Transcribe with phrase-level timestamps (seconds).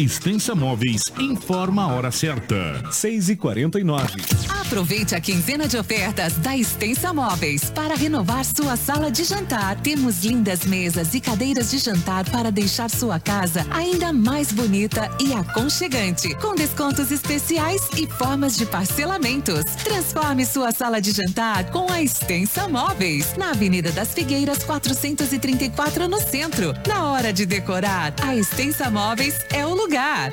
[0.00, 2.90] Extensa Móveis informa a hora certa.
[2.90, 4.14] 6 e 49
[4.48, 9.78] Aproveite a quinzena de ofertas da Extensa Móveis para renovar sua sala de jantar.
[9.82, 15.34] Temos lindas mesas e cadeiras de jantar para deixar sua casa ainda mais bonita e
[15.34, 19.64] aconchegante, com descontos especiais e formas de parcelamentos.
[19.84, 26.20] Transforme sua sala de jantar com a Extensa Móveis, na Avenida das Figueiras 434 no
[26.20, 26.72] centro.
[26.86, 30.32] Na hora de decorar, a Extensa Móveis é o lugar lugar.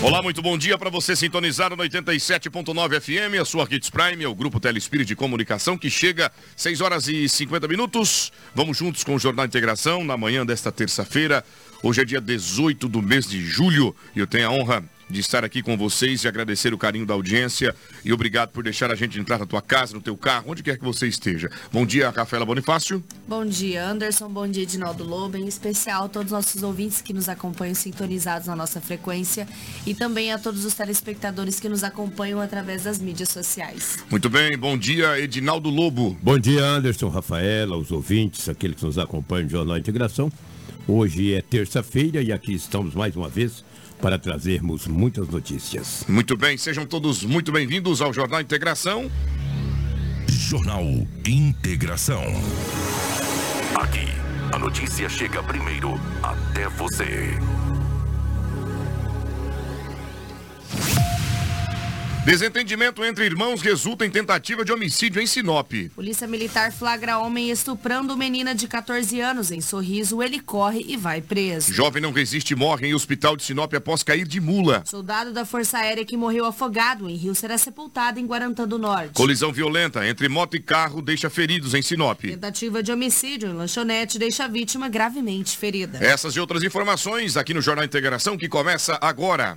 [0.00, 4.28] Olá, muito bom dia para você sintonizar no 87.9 FM, a sua Hits Prime, é
[4.28, 8.32] o grupo Telespírito de Comunicação que chega 6 horas e 50 minutos.
[8.54, 11.44] Vamos juntos com o Jornal Integração na manhã desta terça-feira.
[11.82, 15.44] Hoje é dia 18 do mês de julho e eu tenho a honra de estar
[15.44, 19.18] aqui com vocês e agradecer o carinho da audiência e obrigado por deixar a gente
[19.18, 21.50] entrar na tua casa, no teu carro, onde quer que você esteja.
[21.72, 23.02] Bom dia, Rafaela Bonifácio.
[23.26, 24.28] Bom dia, Anderson.
[24.28, 25.36] Bom dia, Edinaldo Lobo.
[25.36, 29.46] Em especial a todos os nossos ouvintes que nos acompanham sintonizados na nossa frequência
[29.86, 33.98] e também a todos os telespectadores que nos acompanham através das mídias sociais.
[34.10, 36.16] Muito bem, bom dia, Edinaldo Lobo.
[36.22, 40.30] Bom dia, Anderson, Rafaela, os ouvintes, aqueles que nos acompanham no Jornal Integração.
[40.88, 43.64] Hoje é terça-feira e aqui estamos mais uma vez
[44.00, 46.04] para trazermos muitas notícias.
[46.08, 49.10] Muito bem, sejam todos muito bem-vindos ao Jornal Integração.
[50.28, 50.84] Jornal
[51.26, 52.22] Integração.
[53.74, 54.06] Aqui,
[54.52, 57.38] a notícia chega primeiro até você.
[62.26, 65.70] Desentendimento entre irmãos resulta em tentativa de homicídio em Sinop.
[65.94, 70.20] Polícia Militar flagra homem estuprando menina de 14 anos em Sorriso.
[70.20, 71.72] Ele corre e vai preso.
[71.72, 74.82] Jovem não resiste e morre em hospital de Sinop após cair de mula.
[74.86, 79.12] Soldado da Força Aérea que morreu afogado em Rio será sepultado em Guarantã do Norte.
[79.12, 82.22] Colisão violenta entre moto e carro deixa feridos em Sinop.
[82.22, 86.04] Tentativa de homicídio em lanchonete deixa a vítima gravemente ferida.
[86.04, 89.56] Essas e outras informações aqui no Jornal Integração que começa agora.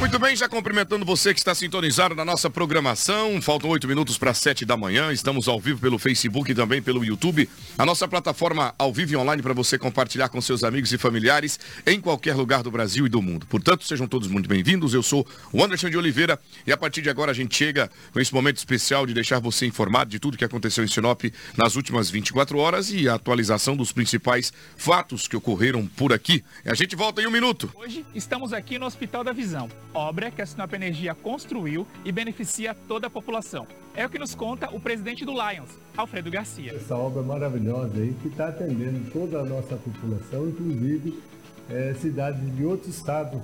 [0.00, 3.40] Muito bem, já cumprimentando você que está sintonizado na nossa programação.
[3.42, 5.12] Faltam oito minutos para sete da manhã.
[5.12, 7.46] Estamos ao vivo pelo Facebook e também pelo YouTube.
[7.76, 11.60] A nossa plataforma ao vivo e online para você compartilhar com seus amigos e familiares
[11.86, 13.44] em qualquer lugar do Brasil e do mundo.
[13.44, 14.94] Portanto, sejam todos muito bem-vindos.
[14.94, 18.18] Eu sou o Anderson de Oliveira e a partir de agora a gente chega com
[18.18, 21.24] esse momento especial de deixar você informado de tudo que aconteceu em Sinop
[21.58, 26.42] nas últimas 24 horas e a atualização dos principais fatos que ocorreram por aqui.
[26.64, 27.70] A gente volta em um minuto.
[27.74, 32.74] Hoje estamos aqui no Hospital da Visão obra que a Sinop Energia construiu e beneficia
[32.74, 33.66] toda a população.
[33.94, 36.74] É o que nos conta o presidente do Lions, Alfredo Garcia.
[36.74, 41.20] Essa obra maravilhosa aí que está atendendo toda a nossa população, inclusive
[41.68, 43.40] é, cidades de outros estados,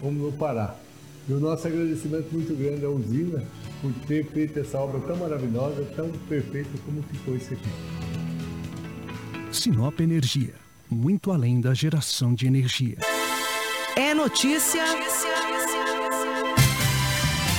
[0.00, 0.74] como no Pará.
[1.28, 3.42] E o nosso agradecimento muito grande à usina
[3.80, 7.68] por ter feito essa obra tão maravilhosa, tão perfeita como ficou isso aqui.
[9.52, 10.54] Sinop Energia,
[10.88, 12.98] muito além da geração de energia.
[14.10, 14.82] É notícia.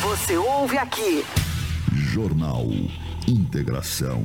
[0.02, 1.24] Você ouve aqui.
[1.94, 2.68] Jornal
[3.26, 4.22] Integração.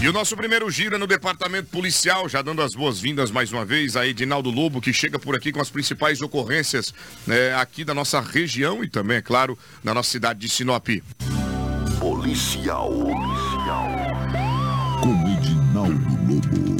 [0.00, 3.64] E o nosso primeiro giro é no departamento policial, já dando as boas-vindas mais uma
[3.64, 6.94] vez a Edinaldo Lobo, que chega por aqui com as principais ocorrências
[7.26, 10.86] né, aqui da nossa região e também, é claro, na nossa cidade de Sinop.
[11.98, 12.88] Policial.
[12.88, 13.88] Policial.
[15.02, 16.79] Com Edinaldo Lobo.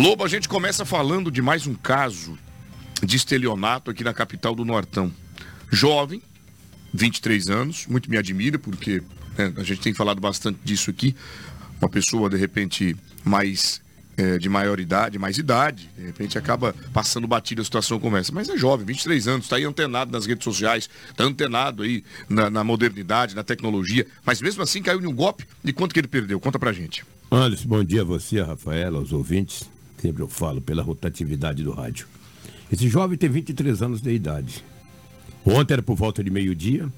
[0.00, 2.38] Lobo, a gente começa falando de mais um caso
[3.04, 5.12] de estelionato aqui na capital do Nortão.
[5.70, 6.22] Jovem,
[6.94, 9.02] 23 anos, muito me admira, porque
[9.36, 11.14] né, a gente tem falado bastante disso aqui.
[11.78, 13.82] Uma pessoa, de repente, mais
[14.16, 18.32] é, de maior idade, mais idade, de repente acaba passando batida a situação como essa.
[18.32, 22.48] Mas é jovem, 23 anos, está aí antenado nas redes sociais, está antenado aí na,
[22.48, 25.46] na, modernidade, na tecnologia, mas mesmo assim caiu em um golpe.
[25.62, 26.40] E quanto que ele perdeu?
[26.40, 27.04] Conta pra gente.
[27.30, 29.68] Anderson, bom dia a você, a Rafaela, aos ouvintes.
[30.00, 32.06] Sempre eu falo pela rotatividade do rádio.
[32.72, 34.64] Esse jovem tem 23 anos de idade.
[35.44, 36.90] Ontem era por volta de meio-dia,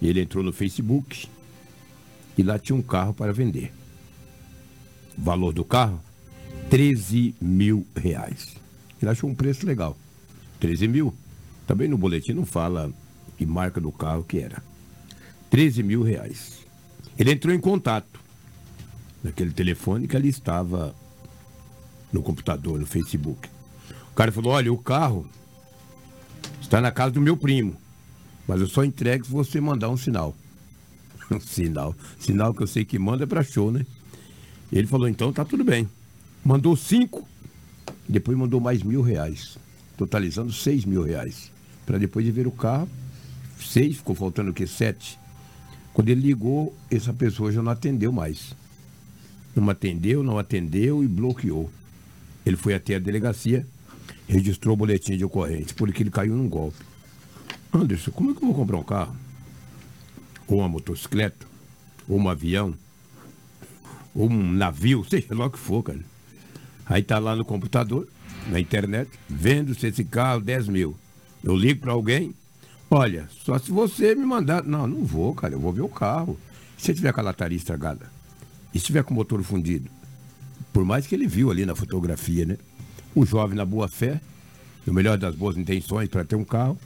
[0.00, 1.28] ele entrou no Facebook
[2.36, 3.72] e lá tinha um carro para vender.
[5.16, 6.00] Valor do carro,
[6.70, 8.54] 13 mil reais.
[9.00, 9.96] Ele achou um preço legal.
[10.60, 11.14] 13 mil.
[11.66, 12.92] Também no boletim não fala
[13.36, 14.62] que marca do carro que era.
[15.50, 16.58] 13 mil reais.
[17.18, 18.20] Ele entrou em contato
[19.24, 20.94] naquele telefone que ali estava
[22.16, 23.48] no computador, no Facebook.
[24.10, 25.26] O cara falou, olha, o carro
[26.60, 27.76] está na casa do meu primo.
[28.48, 30.34] Mas eu só entrego se você mandar um sinal.
[31.30, 31.94] um sinal.
[32.18, 33.84] Sinal que eu sei que manda é para show, né?
[34.72, 35.88] Ele falou, então tá tudo bem.
[36.44, 37.26] Mandou cinco,
[38.08, 39.58] depois mandou mais mil reais,
[39.96, 41.50] totalizando seis mil reais.
[41.84, 42.88] Para depois de ver o carro,
[43.60, 44.66] seis, ficou faltando o quê?
[44.66, 45.18] Sete.
[45.92, 48.54] Quando ele ligou, essa pessoa já não atendeu mais.
[49.54, 51.70] Não atendeu, não atendeu e bloqueou.
[52.46, 53.66] Ele foi até a delegacia,
[54.28, 56.78] registrou o boletim de ocorrência, porque ele caiu num golpe.
[57.74, 59.16] Anderson, como é que eu vou comprar um carro?
[60.46, 61.44] Ou uma motocicleta?
[62.08, 62.72] Ou um avião?
[64.14, 65.04] Ou um navio?
[65.10, 65.98] Seja lá o que for, cara.
[66.86, 68.06] Aí tá lá no computador,
[68.46, 70.96] na internet, vendo se esse carro 10 mil.
[71.42, 72.32] Eu ligo para alguém,
[72.88, 74.62] olha, só se você me mandar.
[74.62, 76.38] Não, não vou, cara, eu vou ver o carro.
[76.78, 78.08] Se tiver com a lataria estragada?
[78.72, 79.90] E se tiver com o motor fundido?
[80.72, 82.56] Por mais que ele viu ali na fotografia, né?
[83.14, 84.20] O jovem na boa fé,
[84.86, 86.78] no melhor das boas intenções para ter um carro,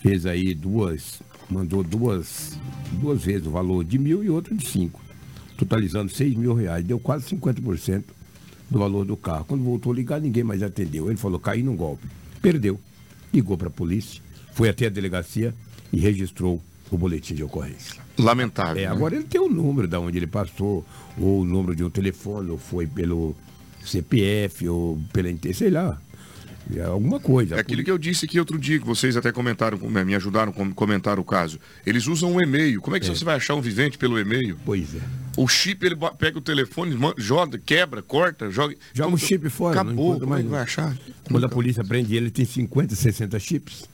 [0.00, 2.58] fez aí duas, mandou duas,
[3.00, 5.00] duas vezes o valor de mil e outra de cinco,
[5.56, 8.02] totalizando seis mil reais, deu quase 50%
[8.68, 9.44] do valor do carro.
[9.44, 11.08] Quando voltou a ligar, ninguém mais atendeu.
[11.08, 12.06] Ele falou, caí num golpe.
[12.40, 12.80] Perdeu.
[13.32, 14.20] Ligou para a polícia,
[14.54, 15.54] foi até a delegacia
[15.92, 16.60] e registrou
[16.90, 18.00] o boletim de ocorrência.
[18.22, 18.82] Lamentável.
[18.82, 18.92] É, né?
[18.92, 20.84] agora ele tem o número de onde ele passou,
[21.18, 23.34] ou o número de um telefone, ou foi pelo
[23.84, 25.98] CPF, ou pela sei lá.
[26.74, 27.56] É alguma coisa.
[27.56, 30.74] É aquilo que eu disse aqui outro dia, que vocês até comentaram, me ajudaram a
[30.74, 31.58] comentar o caso.
[31.84, 32.80] Eles usam um e-mail.
[32.80, 33.14] Como é que é.
[33.14, 34.58] você vai achar um vivente pelo e-mail?
[34.64, 35.00] Pois é.
[35.36, 38.74] O chip, ele pega o telefone, joga, quebra, corta, joga.
[38.92, 39.80] Joga o chip fora.
[39.80, 40.96] Acabou, como é que vai achar?
[41.24, 43.84] Quando a polícia prende ele tem 50, 60 chips.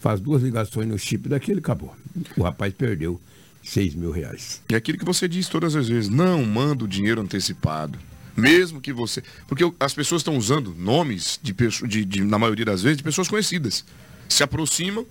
[0.00, 1.94] Faz duas ligações no chip daquele, acabou.
[2.36, 3.20] O rapaz perdeu
[3.66, 4.62] 6 mil reais.
[4.68, 7.98] É aquilo que você diz todas as vezes, não manda o dinheiro antecipado.
[8.36, 9.22] Mesmo que você.
[9.48, 13.28] Porque as pessoas estão usando nomes, de, de, de, na maioria das vezes, de pessoas
[13.28, 13.84] conhecidas.
[14.28, 15.06] Se aproximam,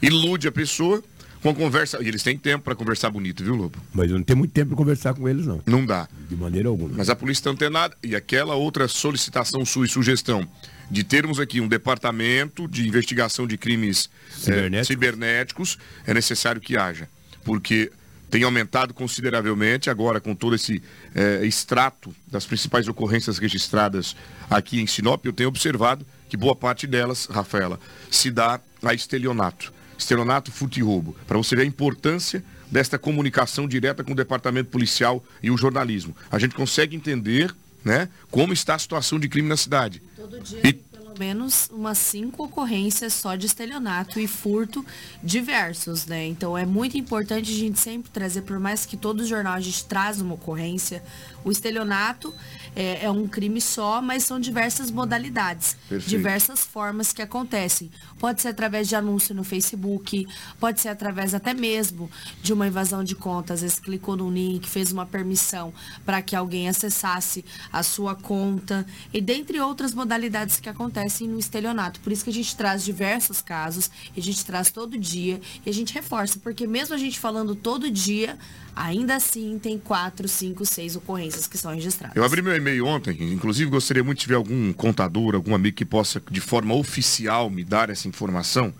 [0.00, 1.02] ilude a pessoa
[1.42, 1.98] com a conversa.
[2.00, 3.78] E eles têm tempo para conversar bonito, viu, Lobo?
[3.92, 5.60] Mas eu não tenho muito tempo para conversar com eles, não.
[5.66, 6.08] Não dá.
[6.28, 6.94] De maneira alguma.
[6.96, 7.96] Mas a polícia está antenada.
[8.02, 10.48] E aquela outra solicitação sua e sugestão
[10.90, 16.76] de termos aqui um departamento de investigação de crimes cibernéticos, é, cibernéticos é necessário que
[16.76, 17.08] haja.
[17.44, 17.90] Porque
[18.30, 20.82] tem aumentado consideravelmente agora com todo esse
[21.14, 24.14] é, extrato das principais ocorrências registradas
[24.50, 25.24] aqui em Sinop.
[25.24, 27.80] Eu tenho observado que boa parte delas, Rafaela,
[28.10, 29.72] se dá a estelionato.
[29.96, 31.16] Estelionato, furto e roubo.
[31.26, 36.14] Para você ver a importância desta comunicação direta com o departamento policial e o jornalismo.
[36.30, 37.54] A gente consegue entender
[37.84, 40.02] né, como está a situação de crime na cidade.
[40.14, 40.60] Todo dia.
[40.62, 40.87] E
[41.18, 44.84] menos umas cinco ocorrências só de estelionato e furto
[45.22, 46.26] diversos, né?
[46.26, 49.84] Então é muito importante a gente sempre trazer, por mais que todo jornal a gente
[49.84, 51.02] traz uma ocorrência,
[51.44, 52.32] o estelionato
[52.76, 56.08] é, é um crime só, mas são diversas modalidades, Perfeito.
[56.08, 57.90] diversas formas que acontecem.
[58.18, 60.26] Pode ser através de anúncio no Facebook,
[60.60, 62.10] pode ser através até mesmo
[62.42, 63.54] de uma invasão de conta.
[63.54, 65.72] Às vezes clicou no link, fez uma permissão
[66.04, 72.00] para que alguém acessasse a sua conta, e dentre outras modalidades que acontecem no estelionato.
[72.00, 75.72] Por isso que a gente traz diversos casos, a gente traz todo dia e a
[75.72, 78.38] gente reforça, porque mesmo a gente falando todo dia,
[78.74, 82.16] ainda assim tem quatro, cinco, seis ocorrências que são registradas.
[82.16, 85.84] Eu abri meu e-mail ontem, inclusive gostaria muito de ver algum contador, algum amigo que
[85.84, 88.72] possa, de forma oficial, me dar essa informação.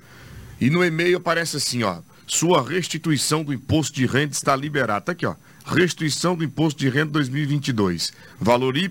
[0.60, 5.00] E no e-mail aparece assim, ó, sua restituição do imposto de renda está liberada.
[5.00, 5.34] Tá aqui, ó.
[5.64, 8.12] Restituição do imposto de renda 2022.
[8.38, 8.90] Valor Y,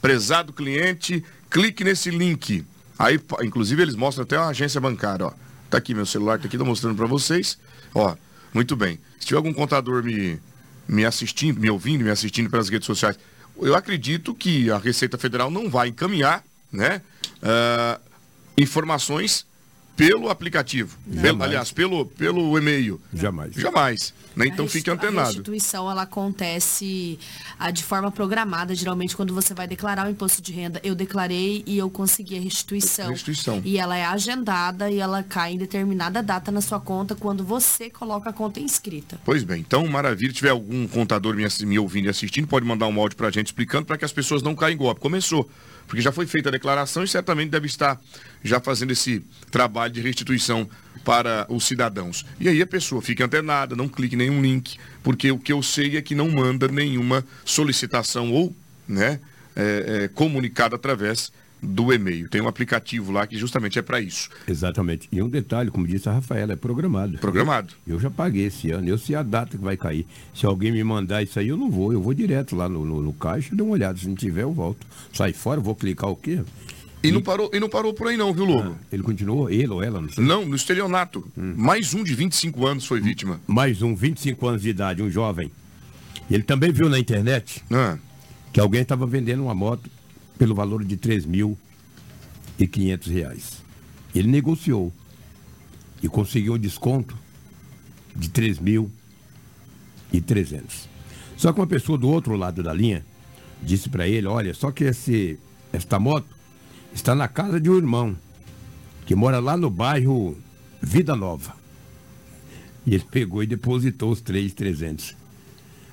[0.00, 2.64] prezado cliente, clique nesse link.
[2.98, 5.32] Aí, inclusive, eles mostram até a agência bancária, ó.
[5.68, 7.58] Tá aqui meu celular, tá aqui, tô mostrando para vocês.
[7.94, 8.16] Ó,
[8.54, 8.98] muito bem.
[9.18, 10.40] Se tiver algum contador me,
[10.88, 13.18] me assistindo, me ouvindo, me assistindo pelas redes sociais,
[13.60, 17.00] eu acredito que a Receita Federal não vai encaminhar né,
[17.42, 18.00] uh,
[18.56, 19.46] informações
[19.96, 20.96] pelo aplicativo.
[21.22, 23.00] Pelo, aliás, pelo, pelo e-mail.
[23.14, 23.54] Jamais.
[23.54, 24.12] Jamais.
[24.36, 24.46] Né?
[24.48, 25.26] Então A fique restitu- A antenado.
[25.28, 27.18] restituição ela acontece
[27.58, 30.78] ah, de forma programada, geralmente quando você vai declarar o imposto de renda.
[30.84, 33.08] Eu declarei e eu consegui a restituição.
[33.08, 33.62] Restituição.
[33.64, 37.88] E ela é agendada e ela cai em determinada data na sua conta quando você
[37.88, 39.18] coloca a conta inscrita.
[39.24, 40.30] Pois bem, então maravilha.
[40.30, 43.46] Se tiver algum contador me, me ouvindo e assistindo, pode mandar um áudio pra gente
[43.46, 45.00] explicando para que as pessoas não caem em golpe.
[45.00, 45.48] Começou,
[45.86, 47.98] porque já foi feita a declaração e certamente deve estar
[48.46, 50.68] já fazendo esse trabalho de restituição
[51.04, 52.26] para os cidadãos.
[52.40, 55.62] E aí a pessoa fica antenada, não clique em nenhum link, porque o que eu
[55.62, 58.54] sei é que não manda nenhuma solicitação ou
[58.88, 59.20] né,
[59.54, 62.28] é, é, comunicado através do e-mail.
[62.28, 64.28] Tem um aplicativo lá que justamente é para isso.
[64.46, 65.08] Exatamente.
[65.10, 67.18] E um detalhe, como disse a Rafaela, é programado.
[67.18, 67.74] Programado.
[67.86, 70.06] Eu já paguei esse ano, eu sei a data que vai cair.
[70.34, 71.92] Se alguém me mandar isso aí, eu não vou.
[71.92, 73.98] Eu vou direto lá no, no, no caixa e dou uma olhada.
[73.98, 74.86] Se não tiver, eu volto.
[75.12, 76.42] Sai fora, vou clicar o quê?
[77.08, 78.76] E não parou, e não parou por aí não, viu, Lobo?
[78.90, 80.24] Ele continuou, ele ou ela, não sei.
[80.24, 81.26] Não, no estelionato.
[81.36, 83.40] Mais um de 25 anos foi vítima.
[83.46, 85.50] Mais um, 25 anos de idade, um jovem.
[86.30, 87.98] Ele também viu na internet Ah,
[88.52, 89.88] que alguém estava vendendo uma moto
[90.36, 93.62] pelo valor de 3.500 reais.
[94.14, 94.92] Ele negociou
[96.02, 97.16] e conseguiu um desconto
[98.14, 100.62] de 3.300.
[101.36, 103.04] Só que uma pessoa do outro lado da linha
[103.62, 105.38] disse para ele, olha, só que esse,
[105.72, 106.26] esta moto
[106.96, 108.16] está na casa de um irmão
[109.04, 110.36] que mora lá no bairro
[110.80, 111.54] Vida Nova.
[112.86, 115.14] E ele pegou e depositou os 3.300.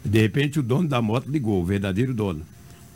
[0.03, 2.41] De repente o dono da moto ligou, o verdadeiro dono.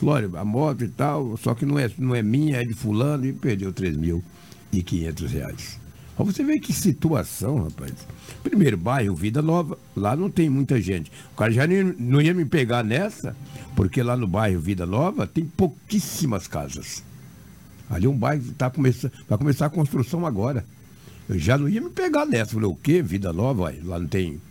[0.02, 3.26] Olha, a moto e tal, só que não é, não é minha, é de fulano,
[3.26, 5.80] e perdeu 3.500 reais.
[6.16, 7.94] Pra você ver que situação, rapaz.
[8.44, 11.12] Primeiro bairro, Vida Nova, lá não tem muita gente.
[11.34, 11.64] O cara já
[11.98, 13.36] não ia me pegar nessa,
[13.76, 17.04] porque lá no bairro Vida Nova tem pouquíssimas casas.
[17.90, 20.66] Ali um bairro que tá começando, vai começar a construção agora.
[21.30, 22.54] Eu já não ia me pegar nessa.
[22.54, 23.02] Falei, o quê?
[23.02, 23.74] Vida Nova?
[23.84, 24.42] Lá não tem.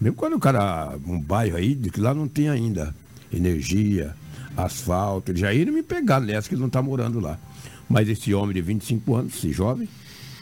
[0.00, 2.94] Mesmo quando o cara, um bairro aí, de que lá não tem ainda
[3.32, 4.14] energia,
[4.56, 7.38] asfalto, ele já ia me pegar nessa que ele não está morando lá.
[7.88, 9.88] Mas esse homem de 25 anos, esse jovem,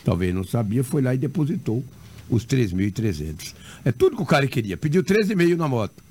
[0.04, 1.84] talvez não sabia, foi lá e depositou
[2.28, 3.54] os 3.300.
[3.84, 4.76] É tudo que o cara queria.
[4.76, 6.02] Pediu 13,5 na moto.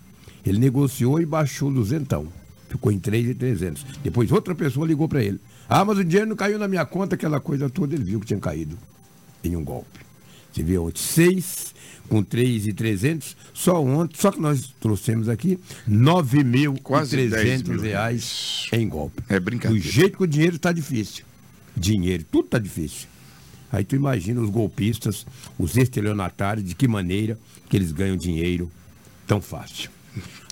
[0.45, 2.27] Ele negociou e baixou duzentão.
[2.69, 3.85] Ficou em 3,300.
[4.03, 5.39] Depois outra pessoa ligou para ele.
[5.67, 7.95] Ah, mas o dinheiro não caiu na minha conta, aquela coisa toda.
[7.95, 8.77] Ele viu que tinha caído
[9.43, 9.99] em um golpe.
[10.51, 11.73] Você vê ontem, 6
[12.07, 13.35] com 3,300.
[13.53, 15.59] Só ontem, só que nós trouxemos aqui
[16.83, 19.23] Quase 10 9.300 mil reais em golpe.
[19.27, 19.83] É brincadeira.
[19.83, 21.25] Do jeito que o dinheiro está difícil.
[21.75, 23.07] Dinheiro, tudo está difícil.
[23.71, 25.25] Aí tu imagina os golpistas,
[25.57, 27.37] os estelionatários, de que maneira
[27.69, 28.71] que eles ganham dinheiro
[29.27, 29.89] tão fácil.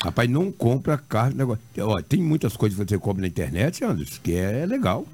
[0.02, 1.34] Rapaz, não compra carro.
[1.36, 1.64] Negócio.
[1.80, 5.06] Ó, tem muitas coisas que você compra na internet, Anderson, que é legal.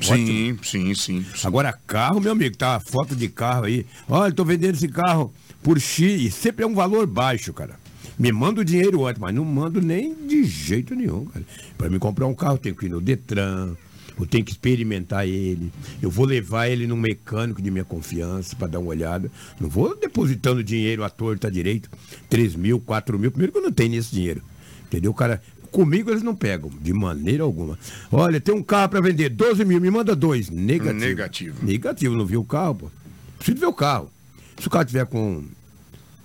[0.00, 1.26] sim, sim, sim, sim.
[1.44, 3.86] Agora, carro, meu amigo, tá foto de carro aí.
[4.08, 6.20] Olha, tô vendendo esse carro por X.
[6.20, 7.76] E sempre é um valor baixo, cara.
[8.18, 11.44] Me manda o dinheiro antes, mas não mando nem de jeito nenhum, cara.
[11.76, 13.76] Para me comprar um carro, tenho que ir no Detran,
[14.18, 15.70] eu tenho que experimentar ele.
[16.00, 19.30] Eu vou levar ele num mecânico de minha confiança para dar uma olhada.
[19.60, 21.90] Não vou depositando dinheiro à torta direito.
[22.30, 23.30] 3 mil, 4 mil.
[23.30, 24.42] Primeiro que eu não tenho esse dinheiro.
[24.86, 25.10] Entendeu?
[25.10, 25.42] O cara.
[25.70, 27.78] Comigo eles não pegam, de maneira alguma.
[28.10, 30.48] Olha, tem um carro para vender, 12 mil, me manda dois.
[30.48, 30.98] Negativo.
[30.98, 31.66] Negativo.
[31.66, 32.90] Negativo, não viu o carro, pô.
[33.36, 34.10] Preciso ver o carro.
[34.58, 35.44] Se o carro tiver com,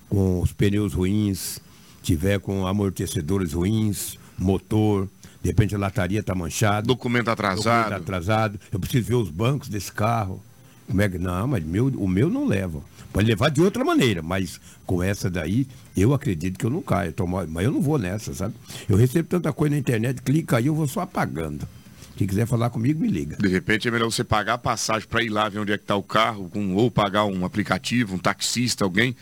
[0.07, 1.59] com os pneus ruins,
[2.01, 5.09] tiver com amortecedores ruins, motor,
[5.41, 6.85] de repente a lataria tá manchada.
[6.85, 7.83] Documento atrasado.
[7.83, 8.59] documento atrasado.
[8.71, 10.41] Eu preciso ver os bancos desse carro.
[10.87, 11.17] Como é que.
[11.17, 12.81] Não, mas meu, o meu não leva.
[13.13, 15.67] Pode levar de outra maneira, mas com essa daí,
[15.97, 17.11] eu acredito que eu não caio.
[17.11, 18.55] Tomo- Mas eu não vou nessa, sabe?
[18.87, 21.67] Eu recebo tanta coisa na internet, clica aí, eu vou só apagando.
[22.15, 23.35] Quem quiser falar comigo, me liga.
[23.37, 25.83] De repente é melhor você pagar a passagem para ir lá ver onde é que
[25.83, 29.15] está o carro, com, ou pagar um aplicativo, um taxista, alguém.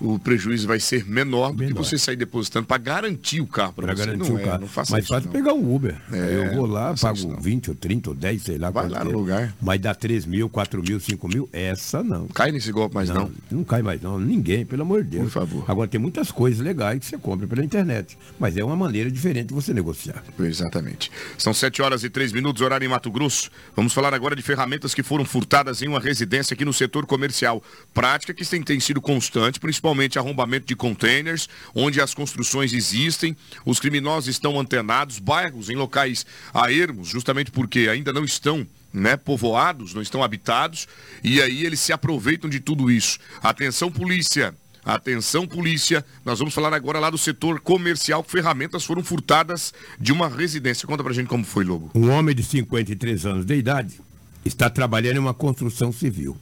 [0.00, 1.84] O prejuízo vai ser menor do que Menor.
[1.84, 4.04] você sair depositando para garantir o carro para você.
[4.06, 4.60] garantir não o é, carro.
[4.60, 5.20] não faça Mas não.
[5.22, 5.96] pegar um Uber.
[6.12, 7.40] É, eu vou lá, não isso pago não.
[7.40, 8.70] 20 ou 30 ou 10, sei lá.
[8.70, 9.14] Vai lá no é.
[9.14, 9.54] lugar.
[9.62, 12.26] Mas dá 3 mil, 4 mil, 5 mil, essa não.
[12.28, 13.30] Cai nesse golpe mais não.
[13.50, 15.24] Não cai mais não, ninguém, pelo amor de Deus.
[15.24, 15.64] Por favor.
[15.68, 19.48] Agora tem muitas coisas legais que você compra pela internet, mas é uma maneira diferente
[19.48, 20.22] de você negociar.
[20.38, 21.10] Exatamente.
[21.38, 23.50] São 7 horas e 3 minutos, horário em Mato Grosso.
[23.76, 27.62] Vamos falar agora de ferramentas que foram furtadas em uma residência aqui no setor comercial.
[27.92, 29.83] Prática que tem, tem sido constante, principalmente
[30.18, 36.72] arrombamento de containers, onde as construções existem, os criminosos estão antenados, bairros em locais a
[36.72, 40.86] ermos, justamente porque ainda não estão né, povoados, não estão habitados,
[41.22, 43.18] e aí eles se aproveitam de tudo isso.
[43.42, 44.54] Atenção, polícia!
[44.84, 46.04] Atenção, polícia.
[46.26, 48.22] Nós vamos falar agora lá do setor comercial.
[48.22, 50.86] Ferramentas foram furtadas de uma residência.
[50.86, 51.90] Conta pra gente como foi, Lobo.
[51.94, 53.98] Um homem de 53 anos de idade
[54.44, 56.36] está trabalhando em uma construção civil.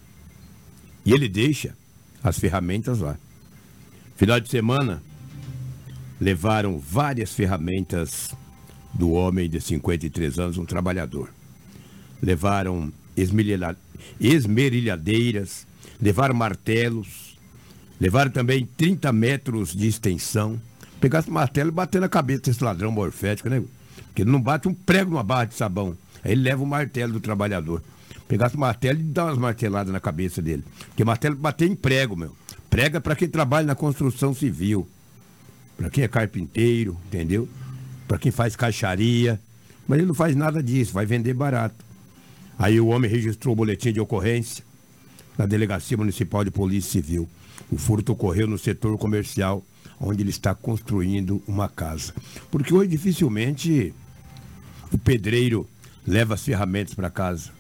[1.07, 1.77] E ele deixa
[2.23, 3.17] as ferramentas lá.
[4.17, 5.03] Final de semana,
[6.21, 8.35] levaram várias ferramentas
[8.95, 11.31] do homem de 53 anos, um trabalhador.
[12.23, 12.93] Levaram
[14.21, 15.67] esmerilhadeiras,
[16.01, 17.37] levaram martelos,
[18.01, 20.61] levaram também 30 metros de extensão.
[21.01, 23.63] Pegasse o martelo e bater na cabeça desse ladrão morfético, né?
[24.07, 25.97] Porque ele não bate um prego numa barra de sabão.
[26.23, 27.83] Aí ele leva o martelo do trabalhador.
[28.29, 30.63] Pegasse o martelo e dá umas marteladas na cabeça dele.
[30.89, 32.37] Porque martelo bater em prego, meu.
[32.73, 34.89] Prega para quem trabalha na construção civil.
[35.77, 37.47] Para quem é carpinteiro, entendeu?
[38.09, 39.39] Para quem faz caixaria.
[39.87, 41.85] Mas ele não faz nada disso, vai vender barato.
[42.59, 44.65] Aí o homem registrou o boletim de ocorrência
[45.37, 47.29] na Delegacia Municipal de Polícia Civil.
[47.71, 49.63] O furto ocorreu no setor comercial,
[50.01, 52.15] onde ele está construindo uma casa.
[52.51, 53.93] Porque hoje dificilmente
[54.91, 55.69] o pedreiro
[56.07, 57.51] leva as ferramentas para casa.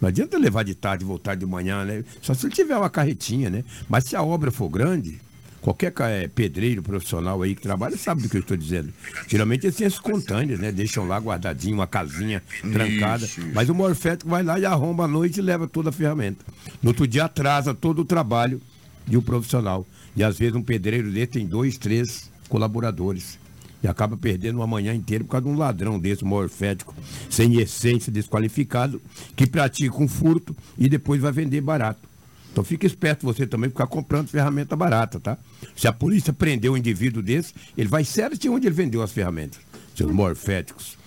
[0.00, 2.04] Não adianta levar de tarde e voltar de manhã, né?
[2.22, 3.64] Só se ele tiver uma carretinha, né?
[3.88, 5.20] Mas se a obra for grande,
[5.60, 8.92] qualquer é, pedreiro profissional aí que trabalha sabe do que eu estou dizendo.
[9.28, 10.72] Geralmente eles têm esses contâneos, né?
[10.72, 12.42] Deixam lá guardadinho, uma casinha
[12.72, 13.24] trancada.
[13.24, 13.40] Isso.
[13.54, 16.44] Mas o morfético vai lá e arromba à noite e leva toda a ferramenta.
[16.82, 18.60] No outro dia atrasa todo o trabalho
[19.06, 19.86] de um profissional.
[20.16, 23.38] E às vezes um pedreiro desse tem dois, três colaboradores
[23.82, 26.94] e acaba perdendo uma manhã inteira por causa de um ladrão desse, morfético,
[27.28, 29.00] sem essência, desqualificado,
[29.34, 32.08] que pratica um furto e depois vai vender barato.
[32.52, 35.38] Então fique esperto você também ficar comprando ferramenta barata, tá?
[35.76, 39.60] Se a polícia prender um indivíduo desse, ele vai certo onde ele vendeu as ferramentas,
[39.94, 40.98] seus morféticos.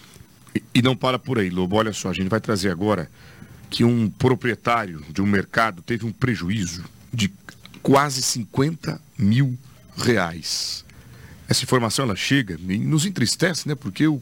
[0.56, 1.76] E, e não para por aí, Lobo.
[1.76, 3.10] Olha só, a gente vai trazer agora
[3.70, 7.32] que um proprietário de um mercado teve um prejuízo de
[7.82, 9.58] quase 50 mil
[9.98, 10.86] reais
[11.48, 13.76] essa informação ela chega e nos entristece, né?
[13.76, 14.22] Porque o,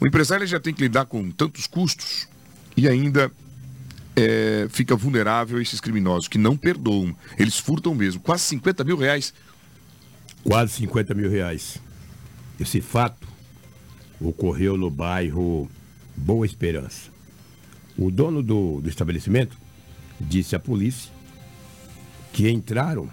[0.00, 2.28] o empresário já tem que lidar com tantos custos
[2.76, 3.30] e ainda
[4.14, 7.16] é, fica vulnerável a esses criminosos que não perdoam.
[7.38, 8.20] Eles furtam mesmo.
[8.20, 9.32] Quase 50 mil reais.
[10.42, 11.78] Quase 50 mil reais.
[12.58, 13.26] Esse fato
[14.20, 15.70] ocorreu no bairro
[16.16, 17.10] Boa Esperança.
[17.96, 19.56] O dono do, do estabelecimento
[20.20, 21.12] disse à polícia
[22.32, 23.08] que entraram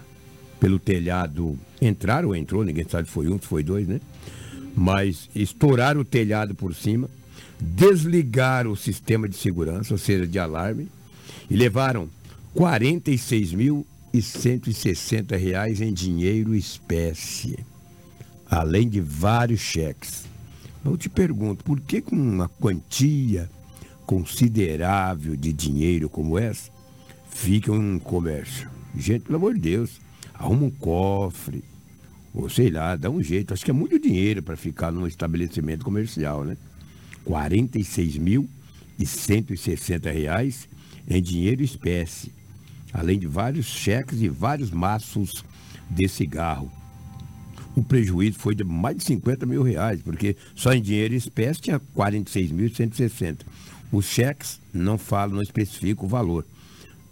[0.58, 1.58] pelo telhado.
[1.80, 4.00] Entraram ou entrou, ninguém sabe se foi um, se foi dois, né?
[4.74, 7.08] Mas estouraram o telhado por cima,
[7.58, 10.88] desligaram o sistema de segurança, ou seja, de alarme,
[11.48, 12.10] e levaram
[12.54, 17.58] 46.160 reais em dinheiro espécie,
[18.50, 20.24] além de vários cheques.
[20.84, 23.50] Eu te pergunto, por que com uma quantia
[24.06, 26.70] considerável de dinheiro como essa,
[27.28, 28.70] fica um comércio?
[28.96, 30.00] Gente, pelo amor de Deus,
[30.38, 31.64] arruma um cofre,
[32.34, 33.54] ou sei lá, dá um jeito.
[33.54, 36.56] Acho que é muito dinheiro para ficar num estabelecimento comercial, né?
[37.24, 38.48] 46 mil
[38.98, 40.68] e 160 reais
[41.08, 42.32] em dinheiro espécie,
[42.92, 45.44] além de vários cheques e vários maços
[45.90, 46.70] de cigarro.
[47.74, 51.80] O prejuízo foi de mais de 50 mil reais, porque só em dinheiro espécie tinha
[51.94, 53.40] 46.160.
[53.92, 56.44] Os cheques não falam, não especificam o valor.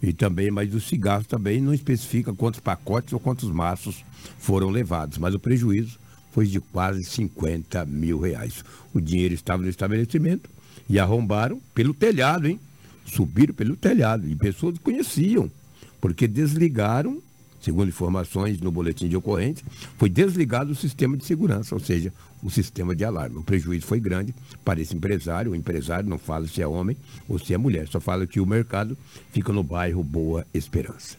[0.05, 4.05] E também, mas os cigarros também não especifica quantos pacotes ou quantos maços
[4.37, 5.17] foram levados.
[5.17, 5.97] Mas o prejuízo
[6.31, 8.63] foi de quase 50 mil reais.
[8.93, 10.47] O dinheiro estava no estabelecimento
[10.87, 12.59] e arrombaram pelo telhado, hein?
[13.07, 14.29] Subiram pelo telhado.
[14.29, 15.49] E pessoas conheciam,
[15.99, 17.19] porque desligaram
[17.65, 19.65] segundo informações no boletim de ocorrência,
[19.97, 23.37] foi desligado o sistema de segurança, ou seja, o sistema de alarme.
[23.37, 25.51] O prejuízo foi grande para esse empresário.
[25.51, 26.95] O empresário não fala se é homem
[27.27, 28.95] ou se é mulher, só fala que o mercado
[29.33, 31.17] fica no bairro Boa Esperança.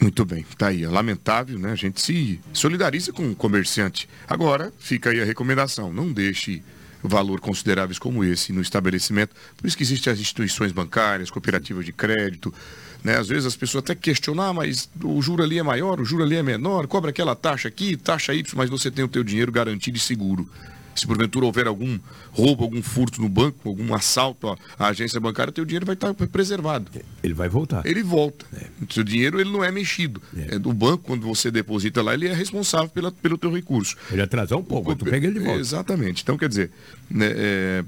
[0.00, 0.82] Muito bem, tá aí.
[0.82, 1.72] É lamentável, né?
[1.72, 4.08] A gente se solidariza com o comerciante.
[4.26, 6.62] Agora, fica aí a recomendação: não deixe
[7.08, 9.34] valor consideráveis como esse no estabelecimento.
[9.56, 12.52] Por isso que existem as instituições bancárias, cooperativas de crédito,
[13.04, 13.18] né?
[13.18, 16.24] Às vezes as pessoas até questionam, ah, mas o juro ali é maior, o juro
[16.24, 19.52] ali é menor, cobra aquela taxa aqui, taxa Y, mas você tem o teu dinheiro
[19.52, 20.48] garantido e seguro.
[20.94, 21.98] Se porventura houver algum
[22.30, 26.90] roubo, algum furto no banco, algum assalto à agência bancária, teu dinheiro vai estar preservado.
[27.22, 27.84] Ele vai voltar.
[27.84, 28.46] Ele volta.
[28.52, 28.66] É.
[28.88, 30.22] O seu dinheiro ele não é mexido.
[30.36, 30.54] É.
[30.54, 30.58] é.
[30.58, 33.96] do banco, quando você deposita lá, ele é responsável pela, pelo teu recurso.
[34.10, 35.60] Ele atrasar um pouco, tu pega ele de volta.
[35.60, 36.22] Exatamente.
[36.22, 36.70] Então, quer dizer,
[37.10, 37.84] né, é,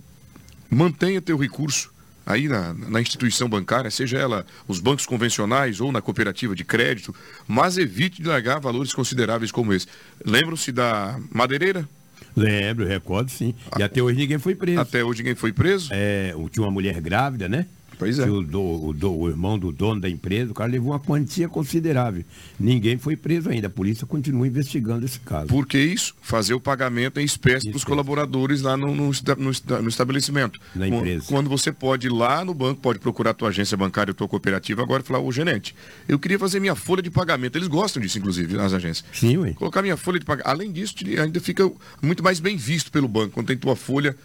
[0.70, 1.94] mantenha teu recurso
[2.26, 7.14] aí na, na, instituição bancária, seja ela os bancos convencionais ou na cooperativa de crédito,
[7.46, 9.86] mas evite de largar valores consideráveis como esse.
[10.24, 11.88] Lembram-se da madeireira?
[12.36, 13.54] Lembro, recordo sim.
[13.78, 14.80] E até hoje ninguém foi preso.
[14.80, 15.88] Até hoje ninguém foi preso?
[15.92, 17.66] É, tinha uma mulher grávida, né?
[17.98, 18.28] Pois é.
[18.28, 21.48] O, do, o, do, o irmão do dono da empresa, o cara levou uma quantia
[21.48, 22.24] considerável.
[22.58, 23.68] Ninguém foi preso ainda.
[23.68, 25.46] A polícia continua investigando esse caso.
[25.46, 26.14] Por que isso?
[26.20, 30.60] Fazer o pagamento em espécie para os colaboradores lá no, no, no, no estabelecimento.
[30.74, 31.24] Na empresa.
[31.26, 34.28] Quando você pode ir lá no banco, pode procurar a tua agência bancária, a tua
[34.28, 35.74] cooperativa agora e falar, ô gerente,
[36.08, 37.56] eu queria fazer minha folha de pagamento.
[37.56, 39.04] Eles gostam disso, inclusive, nas agências.
[39.12, 39.52] Sim, ué.
[39.52, 40.48] Colocar minha folha de pagamento.
[40.48, 41.70] Além disso, ainda fica
[42.02, 43.32] muito mais bem visto pelo banco.
[43.34, 44.16] Quando tem tua folha,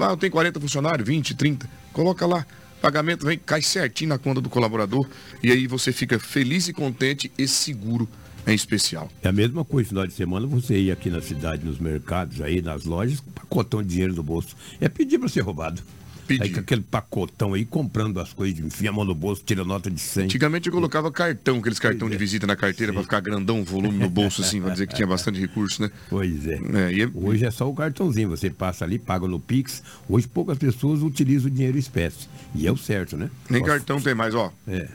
[0.00, 2.44] ah, tem 40 funcionários, 20, 30, coloca lá.
[2.80, 5.06] Pagamento vem, cai certinho na conta do colaborador
[5.42, 8.08] e aí você fica feliz e contente e seguro
[8.46, 9.10] em especial.
[9.22, 12.62] É a mesma coisa, final de semana você ir aqui na cidade, nos mercados, aí
[12.62, 14.56] nas lojas, pacotão de dinheiro no bolso.
[14.80, 15.82] É pedir para ser roubado.
[16.30, 16.42] Pedir.
[16.44, 19.90] Aí com aquele pacotão aí, comprando as coisas, enfia a mão no bolso, tira nota
[19.90, 20.24] de 100.
[20.26, 22.18] Antigamente eu colocava cartão, aqueles cartão de é.
[22.18, 25.40] visita na carteira para ficar grandão, volume no bolso, assim, para dizer que tinha bastante
[25.40, 25.90] recurso, né?
[26.08, 26.54] Pois é.
[26.54, 27.10] é, é...
[27.12, 29.82] Hoje é só o cartãozinho, você passa ali, paga no Pix.
[30.08, 32.28] Hoje poucas pessoas utilizam o dinheiro espécie.
[32.54, 33.28] E é o certo, né?
[33.48, 34.52] Nem cartão tem mais, ó.
[34.68, 34.86] É,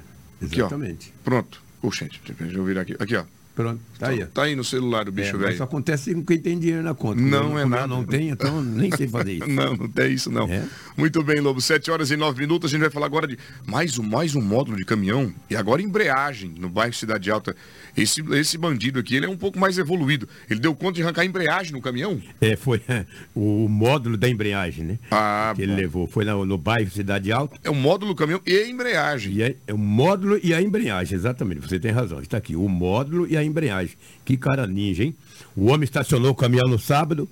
[0.42, 1.10] exatamente.
[1.10, 1.62] Aqui, Pronto.
[1.82, 2.08] Puxa,
[2.40, 2.96] deixa eu virar aqui.
[2.98, 3.26] Aqui, ó.
[3.56, 4.26] Pronto, tá aí.
[4.26, 5.54] Tá aí no celular do bicho é, velho.
[5.54, 7.22] Isso acontece com quem tem dinheiro na conta.
[7.22, 7.88] Não como é nada.
[7.88, 9.48] Não tem, então nem sei fazer isso.
[9.48, 10.46] não, não tem isso não.
[10.46, 10.62] É?
[10.98, 11.62] Muito bem, Lobo.
[11.62, 12.70] Sete horas e nove minutos.
[12.70, 15.34] A gente vai falar agora de mais um, mais um módulo de caminhão.
[15.50, 17.56] E agora embreagem no bairro Cidade Alta.
[17.96, 20.28] Esse, esse bandido aqui, ele é um pouco mais evoluído.
[20.50, 22.22] Ele deu conta de arrancar embreagem no caminhão?
[22.42, 25.00] É, foi é, o módulo da embreagem, né?
[25.10, 25.72] Ah, que bom.
[25.72, 26.08] ele levou.
[26.08, 27.58] Foi no, no bairro Cidade Alta.
[27.64, 29.34] É o módulo do caminhão e a embreagem.
[29.34, 31.62] E é, é o módulo e a embreagem, exatamente.
[31.62, 32.20] Você tem razão.
[32.20, 33.96] Está aqui, o módulo e a embreagem.
[34.24, 35.16] Que cara ninja, hein?
[35.56, 37.30] O homem estacionou o caminhão no sábado,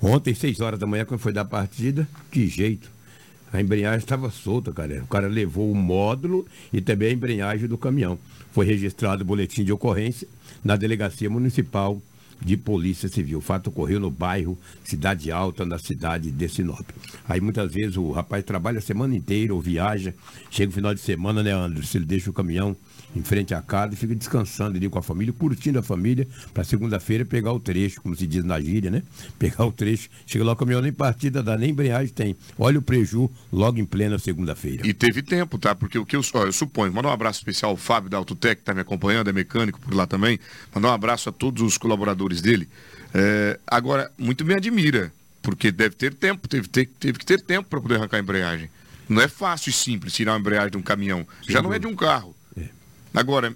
[0.00, 2.08] ontem, 6 horas da manhã, quando foi da partida.
[2.30, 2.90] Que jeito.
[3.52, 5.02] A embreagem estava solta, cara.
[5.02, 8.18] O cara levou o módulo e também a embreagem do caminhão.
[8.52, 10.28] Foi registrado o boletim de ocorrência
[10.62, 12.00] na Delegacia Municipal
[12.40, 13.38] de Polícia Civil.
[13.38, 16.88] O fato ocorreu no bairro Cidade Alta, na cidade de Sinop.
[17.28, 20.14] Aí muitas vezes o rapaz trabalha a semana inteira ou viaja,
[20.50, 21.82] chega no final de semana, né, André?
[21.82, 22.76] Se ele deixa o caminhão
[23.14, 26.64] em frente à casa e fica descansando ali com a família, curtindo a família, para
[26.64, 29.02] segunda-feira pegar o trecho, como se diz na gíria, né?
[29.38, 30.08] Pegar o trecho.
[30.26, 32.36] Chega lá, o caminhão nem partida dá, nem embreagem tem.
[32.58, 34.86] Olha o preju logo em plena segunda-feira.
[34.86, 35.74] E teve tempo, tá?
[35.74, 38.56] Porque o que eu, ó, eu suponho, mandar um abraço especial ao Fábio da Autotec,
[38.56, 40.38] que está me acompanhando, é mecânico por lá também.
[40.74, 42.68] Mandar um abraço a todos os colaboradores dele.
[43.14, 47.68] É, agora, muito me admira, porque deve ter tempo, teve, teve, teve que ter tempo
[47.68, 48.68] para poder arrancar a embreagem.
[49.08, 51.26] Não é fácil e simples tirar a embreagem de um caminhão.
[51.48, 52.36] Já não é de um carro.
[53.18, 53.52] Agora,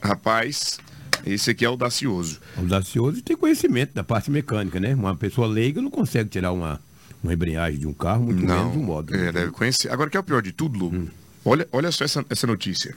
[0.00, 0.78] rapaz,
[1.26, 2.40] esse aqui é audacioso.
[2.56, 4.94] Audacioso e tem conhecimento da parte mecânica, né?
[4.94, 6.80] Uma pessoa leiga não consegue tirar uma,
[7.20, 9.12] uma embreagem de um carro, muito não, menos de um modo.
[9.12, 9.90] É, deve conhecer.
[9.90, 10.94] Agora, que é o pior de tudo, Lu?
[10.94, 11.08] Hum.
[11.44, 12.94] Olha, olha só essa, essa notícia.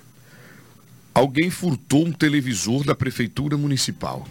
[1.11, 4.27] Alguém furtou um televisor da prefeitura municipal.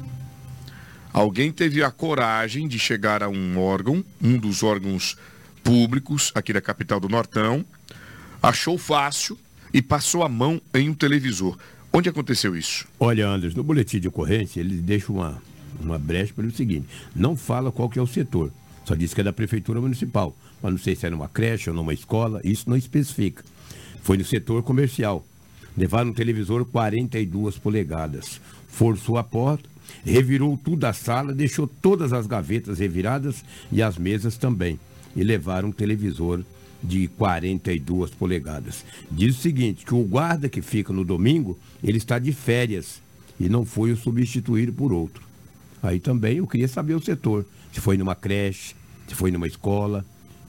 [1.13, 5.17] Alguém teve a coragem de chegar a um órgão, um dos órgãos
[5.65, 7.65] públicos aqui da capital do Nortão,
[8.41, 9.37] achou fácil
[9.73, 11.57] e passou a mão em um televisor.
[11.93, 12.87] Onde aconteceu isso?
[13.01, 15.43] Olha, Anderson, no boletim de ocorrência, ele deixa uma,
[15.81, 18.53] uma brecha para o seguinte: não fala qual que é o setor,
[18.85, 20.37] só diz que é da prefeitura municipal.
[20.63, 23.45] Mas não sei se é numa creche ou numa escola, isso não especifica.
[24.03, 25.25] Foi no setor comercial.
[25.77, 28.41] Levaram um televisor 42 polegadas.
[28.67, 29.69] Forçou a porta,
[30.05, 34.81] revirou tudo a sala, deixou todas as gavetas reviradas e as mesas também.
[35.15, 36.43] E levaram um televisor
[36.83, 38.85] de 42 polegadas.
[39.11, 43.01] Diz o seguinte, que o guarda que fica no domingo, ele está de férias
[43.39, 45.23] e não foi o substituído por outro.
[45.83, 48.75] Aí também eu queria saber o setor, se foi numa creche,
[49.07, 50.05] se foi numa escola,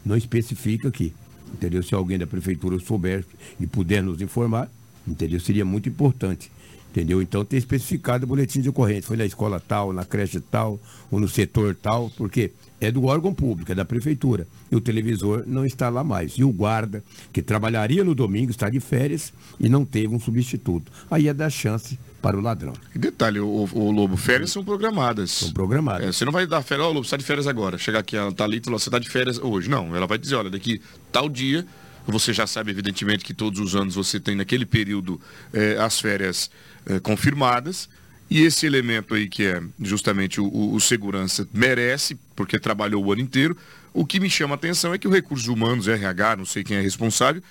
[0.05, 1.13] não especifica aqui.
[1.53, 1.81] Entendeu?
[1.81, 3.25] Se alguém da prefeitura souber
[3.59, 4.71] e puder nos informar,
[5.07, 5.39] entendeu?
[5.39, 6.51] Seria muito importante.
[6.91, 7.21] Entendeu?
[7.21, 9.03] Então tem especificado o boletim de ocorrência.
[9.03, 10.79] Foi na escola tal, na creche tal,
[11.11, 14.47] ou no setor tal, porque é do órgão público, é da prefeitura.
[14.71, 16.33] E o televisor não está lá mais.
[16.33, 20.91] E o guarda, que trabalharia no domingo, está de férias e não teve um substituto.
[21.11, 22.73] Aí é dar chance para o ladrão.
[22.93, 25.31] E detalhe, o, o Lobo, férias são programadas.
[25.31, 26.07] São programadas.
[26.07, 27.77] É, você não vai dar férias, ó, oh, Lobo, você está de férias agora.
[27.77, 29.69] Chegar aqui, ela está ali e falar, você está de férias hoje.
[29.69, 31.65] Não, ela vai dizer, olha, daqui tal dia,
[32.07, 35.19] você já sabe, evidentemente, que todos os anos você tem naquele período
[35.53, 36.49] é, as férias
[36.85, 37.89] é, confirmadas
[38.29, 43.11] e esse elemento aí, que é justamente o, o, o, segurança, merece, porque trabalhou o
[43.11, 43.57] ano inteiro.
[43.91, 46.77] O que me chama a atenção é que o Recursos Humanos, RH, não sei quem
[46.77, 47.41] é responsável,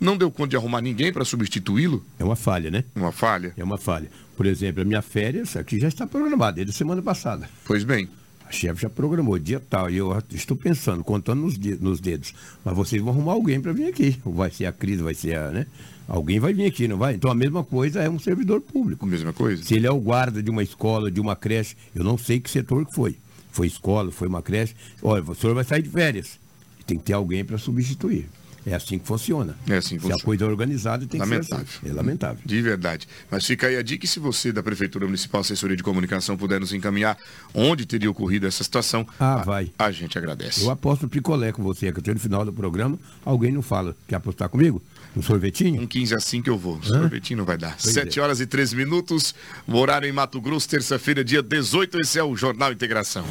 [0.00, 2.04] não deu conta de arrumar ninguém para substituí-lo.
[2.18, 2.82] É uma falha, né?
[2.96, 3.52] Uma falha.
[3.58, 4.10] É uma falha.
[4.34, 7.48] Por exemplo, a minha férias aqui já está programada, desde semana passada.
[7.66, 8.08] Pois bem.
[8.52, 12.34] Chefe já programou dia tal, e eu estou pensando, contando nos, nos dedos.
[12.64, 14.18] Mas vocês vão arrumar alguém para vir aqui.
[14.24, 15.66] Vai ser a Cris, vai ser a, né?
[16.06, 17.14] Alguém vai vir aqui, não vai?
[17.14, 19.06] Então a mesma coisa é um servidor público.
[19.06, 19.62] A mesma coisa.
[19.62, 22.50] Se ele é o guarda de uma escola, de uma creche, eu não sei que
[22.50, 23.16] setor que foi.
[23.50, 24.74] Foi escola, foi uma creche.
[25.02, 26.38] Olha, o senhor vai sair de férias.
[26.86, 28.28] Tem que ter alguém para substituir.
[28.66, 29.56] É assim que funciona.
[29.68, 30.24] É assim que Se a funciona.
[30.24, 31.64] coisa é organizada, tem Lamentável.
[31.64, 31.90] que ser assim.
[31.90, 32.38] É lamentável.
[32.44, 33.08] De verdade.
[33.30, 36.60] Mas fica aí a dica e se você da Prefeitura Municipal Assessoria de Comunicação puder
[36.60, 37.16] nos encaminhar
[37.54, 39.72] onde teria ocorrido essa situação, Ah, a, vai.
[39.78, 40.62] a gente agradece.
[40.62, 43.96] Eu aposto picolé com você, que até no final do programa alguém não fala.
[44.06, 44.80] Quer apostar comigo?
[45.16, 45.82] Um sorvetinho?
[45.82, 46.82] Um 15 assim que eu vou.
[46.82, 47.76] Sorvetinho não vai dar.
[47.80, 48.22] Pois 7 é.
[48.22, 49.34] horas e 13 minutos,
[49.68, 52.00] horário em Mato Grosso, terça-feira, dia 18.
[52.00, 53.24] Esse é o Jornal Integração.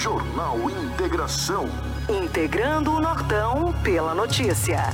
[0.00, 1.68] Jornal Integração.
[2.10, 4.92] Integrando o Nortão pela notícia.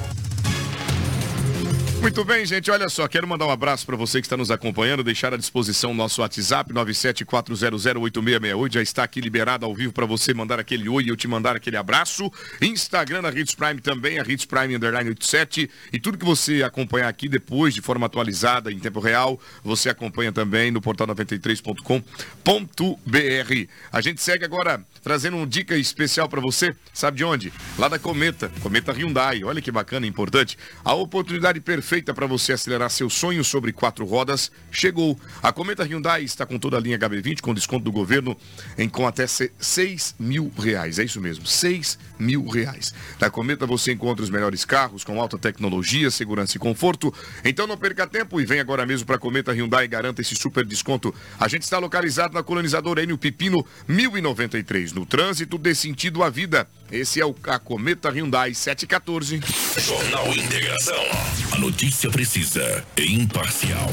[1.99, 2.71] Muito bem, gente.
[2.71, 5.93] Olha só, quero mandar um abraço para você que está nos acompanhando, deixar à disposição
[5.93, 8.75] o nosso WhatsApp 974008668.
[8.75, 11.57] Já está aqui liberado ao vivo para você mandar aquele oi e eu te mandar
[11.57, 12.31] aquele abraço.
[12.61, 15.71] Instagram da Hits Prime também, a Hits Prime Underline 87.
[15.93, 20.31] E tudo que você acompanhar aqui depois, de forma atualizada, em tempo real, você acompanha
[20.31, 23.71] também no portal 93.com.br.
[23.91, 26.75] A gente segue agora trazendo uma dica especial para você.
[26.93, 27.53] Sabe de onde?
[27.79, 29.45] Lá da Cometa, Cometa Hyundai.
[29.45, 30.59] Olha que bacana importante.
[30.85, 35.17] A oportunidade perfeita para você acelerar seu sonho sobre quatro rodas chegou.
[35.41, 38.37] A Cometa Hyundai está com toda a linha HB20 com desconto do governo
[38.77, 40.99] em com até 6 mil reais.
[40.99, 42.93] É isso mesmo, 6 mil reais.
[43.21, 47.13] Na Cometa você encontra os melhores carros com alta tecnologia, segurança e conforto.
[47.45, 50.35] Então não perca tempo e vem agora mesmo para a Cometa Hyundai e garanta esse
[50.35, 51.15] super desconto.
[51.39, 54.93] A gente está localizado na colonizadora Enio Pipino 1093.
[54.93, 56.69] No trânsito dê sentido à vida.
[56.91, 59.41] Esse é o a Cometa Hyundai 714.
[59.79, 61.05] Jornal Integração.
[61.53, 63.91] A notícia precisa e imparcial.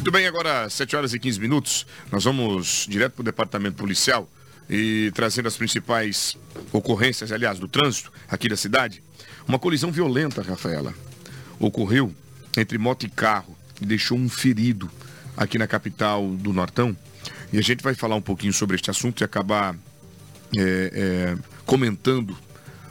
[0.00, 1.86] Muito bem, agora 7 horas e 15 minutos.
[2.10, 4.26] Nós vamos direto para o departamento policial
[4.66, 6.38] e trazendo as principais
[6.72, 9.02] ocorrências, aliás, do trânsito aqui da cidade.
[9.46, 10.94] Uma colisão violenta, Rafaela,
[11.58, 12.14] ocorreu
[12.56, 14.90] entre moto e carro e deixou um ferido
[15.36, 16.96] aqui na capital do Nortão.
[17.52, 19.76] E a gente vai falar um pouquinho sobre este assunto e acabar
[20.56, 20.62] é,
[20.94, 21.36] é,
[21.66, 22.34] comentando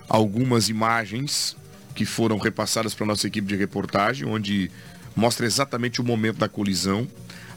[0.07, 1.57] algumas imagens
[1.95, 4.69] que foram repassadas para nossa equipe de reportagem, onde
[5.15, 7.07] mostra exatamente o momento da colisão,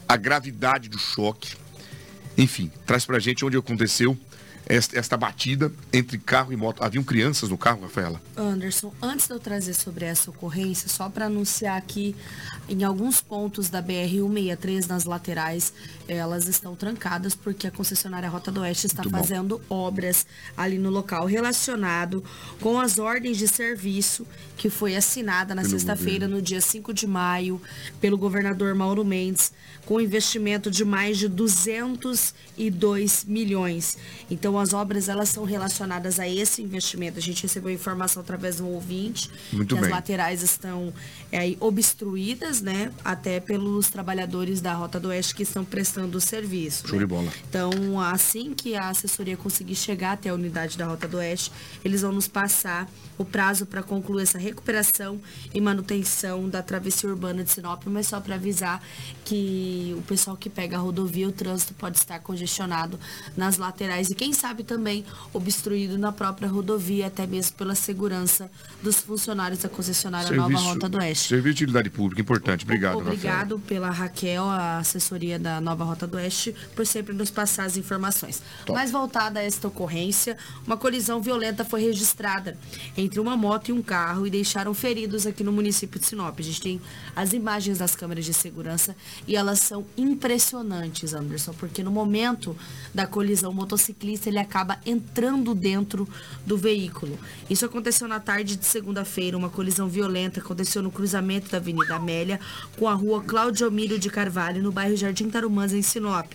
[0.07, 1.55] a gravidade do choque.
[2.37, 4.17] Enfim, traz pra gente onde aconteceu
[4.65, 6.83] esta, esta batida entre carro e moto.
[6.83, 8.21] Haviam crianças no carro, Rafaela?
[8.35, 12.15] Anderson, antes de eu trazer sobre essa ocorrência, só para anunciar que
[12.67, 15.73] em alguns pontos da BR-163, nas laterais,
[16.07, 19.17] elas estão trancadas porque a concessionária Rota do Oeste está Muito bom.
[19.19, 20.25] fazendo obras
[20.57, 22.23] ali no local relacionado
[22.59, 27.61] com as ordens de serviço que foi assinada na sexta-feira, no dia 5 de maio,
[27.99, 29.51] pelo governador Mauro Mendes,
[29.85, 33.97] com investimento de mais de 202 milhões.
[34.29, 37.17] Então, as obras elas são relacionadas a esse investimento.
[37.17, 39.89] A gente recebeu informação através do ouvinte Muito que bem.
[39.89, 40.93] as laterais estão
[41.31, 42.91] é, obstruídas, né?
[43.03, 46.87] Até pelos trabalhadores da Rota do Oeste que estão prestando o serviço.
[46.87, 47.05] Show né?
[47.05, 47.31] de bola.
[47.49, 51.51] Então, assim que a assessoria conseguir chegar até a unidade da Rota do Oeste,
[51.83, 55.21] eles vão nos passar o prazo para concluir essa recuperação
[55.53, 58.81] e manutenção da travessia urbana de Sinop, mas só para avisar
[59.23, 62.99] que o pessoal que pega a rodovia, o trânsito pode estar congestionado
[63.37, 68.49] nas laterais e quem sabe também obstruído na própria rodovia, até mesmo pela segurança
[68.83, 71.29] dos funcionários da concessionária Nova Rota do Oeste.
[71.29, 72.65] serviço de utilidade pública, importante.
[72.65, 72.97] Obrigado.
[72.97, 77.77] Obrigado pela Raquel, a assessoria da Nova Rota do Oeste, por sempre nos passar as
[77.77, 78.43] informações.
[78.65, 78.73] Top.
[78.73, 82.57] Mais voltada a esta ocorrência, uma colisão violenta foi registrada
[82.97, 86.37] entre uma moto e um carro e deixaram feridos aqui no município de Sinop.
[86.37, 86.81] A gente tem
[87.15, 92.55] as imagens das câmeras de segurança e elas são impressionantes, Anderson, porque no momento
[92.93, 96.07] da colisão, o motociclista ele acaba entrando dentro
[96.45, 97.17] do veículo.
[97.49, 102.39] Isso aconteceu na tarde de segunda-feira, uma colisão violenta aconteceu no cruzamento da Avenida Amélia
[102.75, 106.31] com a rua Cláudio Milho de Carvalho, no bairro Jardim Tarumãs, em Sinop.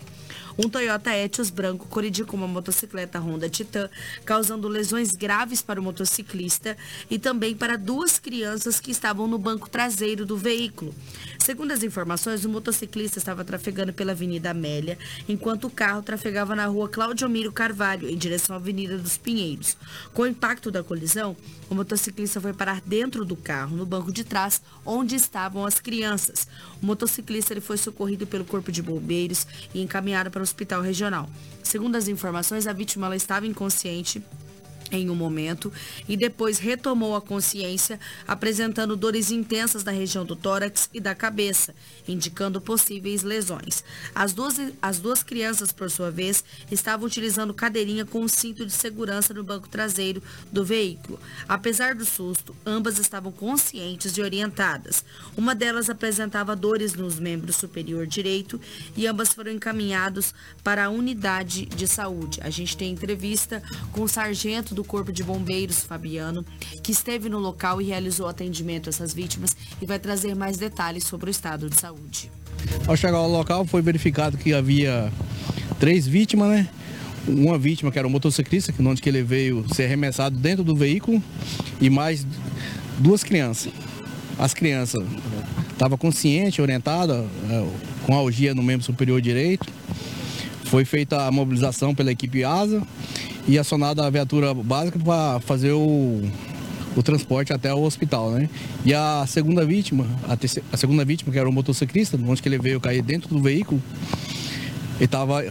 [0.57, 3.91] Um Toyota Etios branco colidiu com uma motocicleta Honda Titan,
[4.25, 6.77] causando lesões graves para o motociclista
[7.11, 10.95] e também para duas crianças que estavam no banco traseiro do veículo.
[11.49, 16.67] Segundo as informações, o motociclista estava trafegando pela Avenida Amélia, enquanto o carro trafegava na
[16.67, 19.75] rua Cláudio Miro Carvalho, em direção à Avenida dos Pinheiros.
[20.13, 21.35] Com o impacto da colisão,
[21.71, 26.47] o motociclista foi parar dentro do carro, no banco de trás, onde estavam as crianças.
[26.83, 31.31] O motociclista ele foi socorrido pelo Corpo de Bombeiros e encaminhado para o hospital regional.
[31.63, 34.23] Segundo as informações, a vítima ela estava inconsciente
[34.91, 35.73] em um momento
[36.09, 41.75] e depois retomou a consciência, apresentando dores intensas na região do tórax e da cabeça,
[42.07, 43.85] indicando possíveis lesões.
[44.15, 48.73] As duas, as duas crianças, por sua vez, estavam utilizando cadeirinha com um cinto de
[48.73, 51.19] segurança no banco traseiro do veículo.
[51.49, 55.05] Apesar do susto, ambas estavam conscientes e orientadas.
[55.37, 58.61] Uma delas apresentava dores nos membros superior direito
[58.97, 62.41] e ambas foram encaminhados para a unidade de saúde.
[62.43, 66.45] A gente tem entrevista com o sargento do Corpo de Bombeiros, Fabiano,
[66.85, 71.03] que esteve no local e realizou atendimento a essas vítimas e vai trazer mais detalhes
[71.03, 72.31] sobre o estado de saúde.
[72.87, 75.13] Ao chegar ao local, foi verificado que havia
[75.81, 76.69] três vítimas, né?
[77.27, 81.21] Uma vítima que era um motociclista, onde que ele veio ser arremessado dentro do veículo,
[81.81, 82.25] e mais
[82.99, 83.73] duas crianças.
[84.39, 85.05] As crianças
[85.73, 87.69] estavam conscientes, orientadas, é,
[88.07, 89.67] com algia no membro superior direito.
[90.67, 92.81] Foi feita a mobilização pela equipe ASA
[93.49, 96.23] e acionada a viatura básica para fazer o,
[96.95, 98.49] o transporte até o hospital, né?
[98.85, 100.37] E a segunda vítima, a,
[100.73, 103.83] a segunda vítima, que era o motociclista, onde que ele veio cair dentro do veículo,
[104.97, 105.45] ele estava,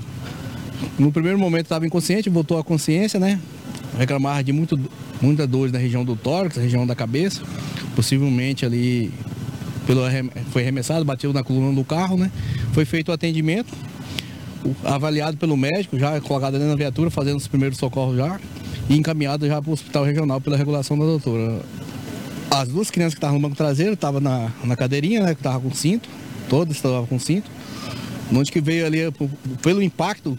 [1.00, 3.40] no primeiro momento estava inconsciente, voltou à consciência, né?
[3.98, 4.80] Reclamava de muito,
[5.20, 7.42] muita dor na região do tórax, região da cabeça,
[7.96, 9.12] possivelmente ali
[9.88, 10.02] pelo,
[10.52, 12.30] foi arremessado, bateu na coluna do carro, né?
[12.74, 13.74] Foi feito o atendimento,
[14.84, 18.40] avaliado pelo médico, já colocado da viatura, fazendo os primeiros socorros já,
[18.90, 21.62] e encaminhado já para o hospital regional pela regulação da doutora.
[22.50, 25.62] As duas crianças que estavam no banco traseiro estavam na, na cadeirinha, né, que estavam
[25.62, 26.10] com cinto,
[26.50, 27.50] todas estavam com cinto.
[28.34, 29.00] Onde que veio ali,
[29.62, 30.38] pelo impacto,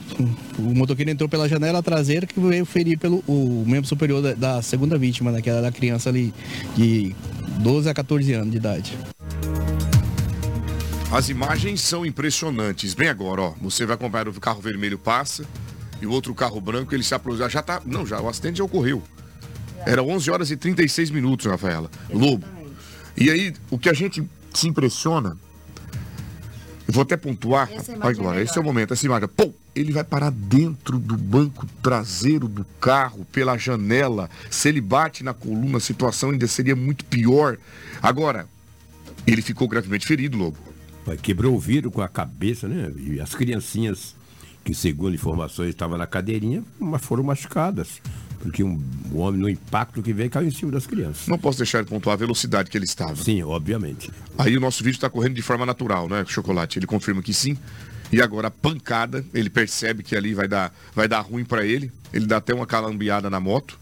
[0.58, 4.62] o motoqueiro entrou pela janela traseira que veio ferir pelo o membro superior da, da
[4.62, 6.34] segunda vítima, né, que era a criança ali
[6.76, 7.14] de
[7.60, 8.98] 12 a 14 anos de idade.
[11.10, 12.92] As imagens são impressionantes.
[12.92, 15.46] Bem agora, ó, você vai acompanhar o carro vermelho passa
[16.02, 17.48] e o outro carro branco, ele se aproxima.
[17.48, 19.02] Já tá, não, já o acidente já ocorreu.
[19.86, 21.90] Era 11 horas e 36 minutos, Rafaela.
[22.10, 22.46] Lobo.
[23.16, 25.34] E aí, o que a gente se impressiona,
[26.86, 30.04] eu vou até pontuar, agora, é esse é o momento, essa imagem, pô, ele vai
[30.04, 34.28] parar dentro do banco traseiro do carro, pela janela.
[34.50, 37.56] Se ele bate na coluna, a situação ainda seria muito pior.
[38.02, 38.46] Agora,
[39.26, 40.67] ele ficou gravemente ferido, Lobo.
[41.16, 42.92] Quebrou o vidro com a cabeça, né?
[42.96, 44.14] E as criancinhas,
[44.64, 48.00] que segundo informações estavam na cadeirinha, mas foram machucadas.
[48.40, 48.80] Porque um,
[49.12, 51.26] um homem, no impacto que veio, caiu em cima das crianças.
[51.26, 53.16] Não posso deixar de pontuar a velocidade que ele estava.
[53.16, 54.10] Sim, obviamente.
[54.36, 56.78] Aí o nosso vídeo está correndo de forma natural, né, Chocolate?
[56.78, 57.58] Ele confirma que sim.
[58.12, 61.92] E agora a pancada, ele percebe que ali vai dar, vai dar ruim para ele.
[62.12, 63.78] Ele dá até uma calambiada na moto.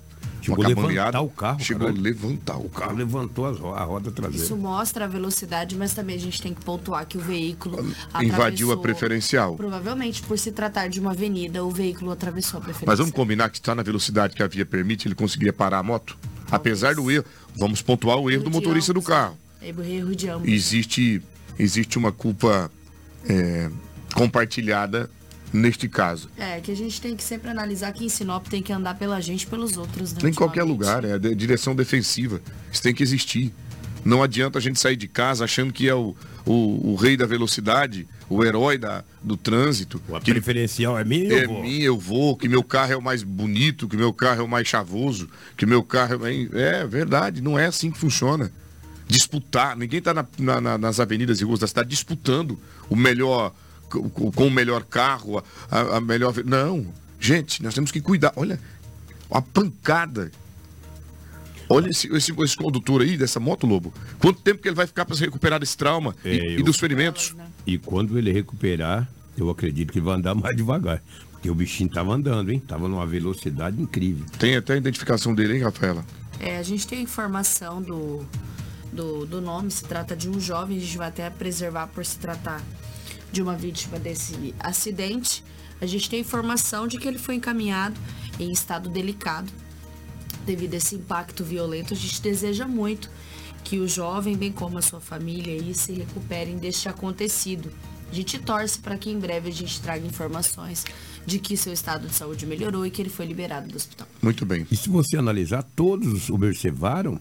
[0.47, 1.61] Chegou a levantar o carro.
[1.61, 2.01] Chegou caralho.
[2.01, 2.97] a levantar o carro.
[2.97, 4.45] Levantou a roda traseira.
[4.45, 7.85] Isso mostra a velocidade, mas também a gente tem que pontuar que o veículo
[8.23, 9.57] invadiu a preferencial.
[9.57, 12.87] Provavelmente por se tratar de uma avenida, o veículo atravessou a preferencial.
[12.87, 15.83] Mas vamos combinar que está na velocidade que a via permite, ele conseguiria parar a
[15.83, 16.17] moto?
[16.21, 16.53] Talvez.
[16.53, 17.25] Apesar do erro,
[17.57, 19.37] vamos pontuar o erro do motorista do carro.
[19.61, 20.49] Erro de ambos.
[20.49, 21.21] Existe,
[21.59, 22.71] existe uma culpa
[23.29, 23.69] é,
[24.15, 25.11] compartilhada
[25.53, 26.29] neste caso.
[26.37, 29.21] É, que a gente tem que sempre analisar que em Sinop tem que andar pela
[29.21, 30.13] gente e pelos outros.
[30.13, 32.41] Né, em qualquer lugar, é a direção defensiva.
[32.71, 33.53] Isso tem que existir.
[34.05, 37.27] Não adianta a gente sair de casa achando que é o, o, o rei da
[37.27, 40.01] velocidade, o herói da, do trânsito.
[40.09, 41.63] O que preferencial é minha, eu é vou.
[41.63, 44.49] mim, eu vou, que meu carro é o mais bonito, que meu carro é o
[44.49, 46.47] mais chavoso, que meu carro é...
[46.53, 48.53] É verdade, não é assim que funciona.
[49.09, 50.25] Disputar, ninguém está na,
[50.61, 53.53] na, nas avenidas e ruas da cidade disputando o melhor
[53.89, 56.35] com o melhor carro, a, a melhor.
[56.45, 56.87] Não,
[57.19, 58.33] gente, nós temos que cuidar.
[58.37, 58.59] Olha,
[59.31, 60.31] a pancada
[61.69, 63.93] Olha esse, esse, esse, condutor aí dessa moto, Lobo.
[64.19, 66.61] Quanto tempo que ele vai ficar para se recuperar desse trauma é, e, eu...
[66.61, 67.35] e, dos ferimentos?
[67.67, 71.03] E quando ele recuperar, eu acredito que vai andar mais devagar.
[71.33, 72.61] Porque o bichinho tava andando, hein?
[72.61, 74.25] Tava numa velocidade incrível.
[74.39, 76.05] Tem até a identificação dele, hein, Rafaela?
[76.39, 78.25] É, a gente tem a informação do,
[78.93, 82.19] do, do nome, se trata de um jovem, a gente vai até preservar por se
[82.19, 82.63] tratar
[83.37, 85.45] de uma vítima desse acidente.
[85.79, 88.01] A gente tem informação de que ele foi encaminhado
[88.41, 89.53] em estado delicado
[90.47, 91.93] devido a esse impacto violento.
[91.93, 93.11] A gente deseja muito
[93.63, 97.71] que o jovem, bem como a sua família, aí, se recuperem deste acontecido.
[98.11, 100.87] A gente torce para que em breve a gente traga informações
[101.27, 104.09] de que seu estado de saúde melhorou e que ele foi liberado do hospital.
[104.23, 104.67] Muito bem.
[104.71, 107.21] E se você analisar, todos observaram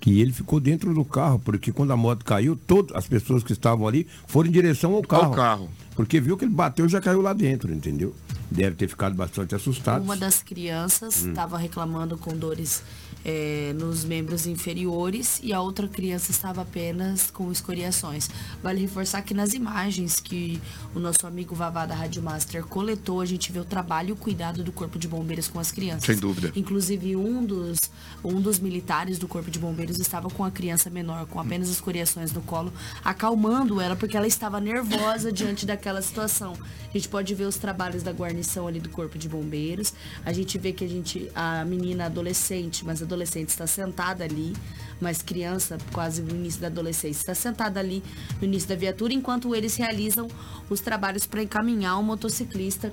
[0.00, 3.52] que ele ficou dentro do carro, porque quando a moto caiu, todas as pessoas que
[3.52, 5.24] estavam ali foram em direção ao carro.
[5.24, 5.68] Ao carro.
[5.94, 8.14] Porque viu que ele bateu e já caiu lá dentro, entendeu?
[8.50, 10.02] Deve ter ficado bastante assustado.
[10.02, 11.60] Uma das crianças estava hum.
[11.60, 12.82] reclamando com dores
[13.24, 18.28] é, nos membros inferiores e a outra criança estava apenas com escoriações.
[18.62, 20.60] Vale reforçar que nas imagens que
[20.94, 24.16] o nosso amigo Vavá da Rádio Master coletou, a gente vê o trabalho e o
[24.16, 26.04] cuidado do Corpo de Bombeiros com as crianças.
[26.04, 26.50] Sem dúvida.
[26.56, 27.78] Inclusive, um dos,
[28.24, 32.32] um dos militares do Corpo de Bombeiros estava com a criança menor, com apenas escoriações
[32.32, 32.72] no colo,
[33.04, 36.54] acalmando ela, porque ela estava nervosa diante daquela situação.
[36.88, 39.92] A gente pode ver os trabalhos da guarnição ali do Corpo de Bombeiros.
[40.24, 44.54] A gente vê que a gente, a menina adolescente, mas adolescente está sentada ali,
[45.00, 48.02] mas criança, quase no início da adolescência, está sentada ali
[48.40, 50.28] no início da viatura, enquanto eles realizam
[50.68, 52.92] os trabalhos para encaminhar o motociclista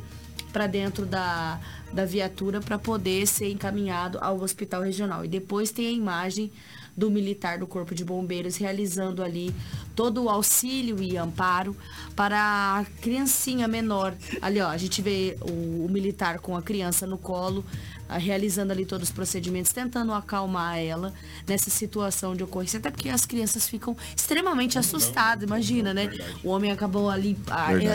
[0.51, 1.59] para dentro da,
[1.91, 5.23] da viatura para poder ser encaminhado ao hospital regional.
[5.23, 6.51] E depois tem a imagem
[6.97, 9.53] do militar do Corpo de Bombeiros realizando ali
[9.95, 11.77] todo o auxílio e amparo
[12.15, 14.15] para a criancinha menor.
[14.41, 17.63] Ali, ó, a gente vê o, o militar com a criança no colo,
[18.09, 21.13] realizando ali todos os procedimentos, tentando acalmar ela
[21.45, 26.09] nessa situação de ocorrência, até porque as crianças ficam extremamente assustadas, imagina, né?
[26.43, 27.37] O homem acabou ali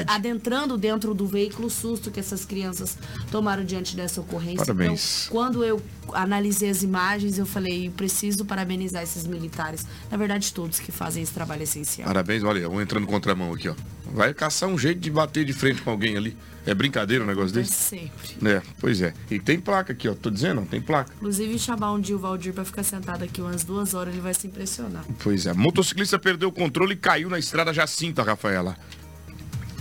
[0.06, 2.98] adentrando dentro do veículo, o susto que essas crianças
[3.30, 4.66] tomaram diante dessa ocorrência.
[4.66, 5.24] Parabéns.
[5.24, 5.80] Então, quando eu
[6.12, 11.32] analisei as imagens, eu falei, preciso parabenizar esses militares, na verdade todos que fazem esse
[11.32, 12.06] trabalho essencial.
[12.06, 13.74] Parabéns, olha, vou entrando contramão aqui, ó.
[14.12, 16.36] Vai caçar um jeito de bater de frente com alguém ali.
[16.64, 17.72] É brincadeira um negócio desse?
[17.72, 18.48] sempre.
[18.48, 19.12] É, pois é.
[19.30, 20.14] E tem placa aqui, ó.
[20.14, 21.12] Tô dizendo, tem placa.
[21.16, 24.34] Inclusive, chamar um dia o Valdir pra ficar sentado aqui umas duas horas, ele vai
[24.34, 25.04] se impressionar.
[25.22, 25.52] Pois é.
[25.52, 28.76] Motociclista perdeu o controle e caiu na estrada Jacinta, Rafaela.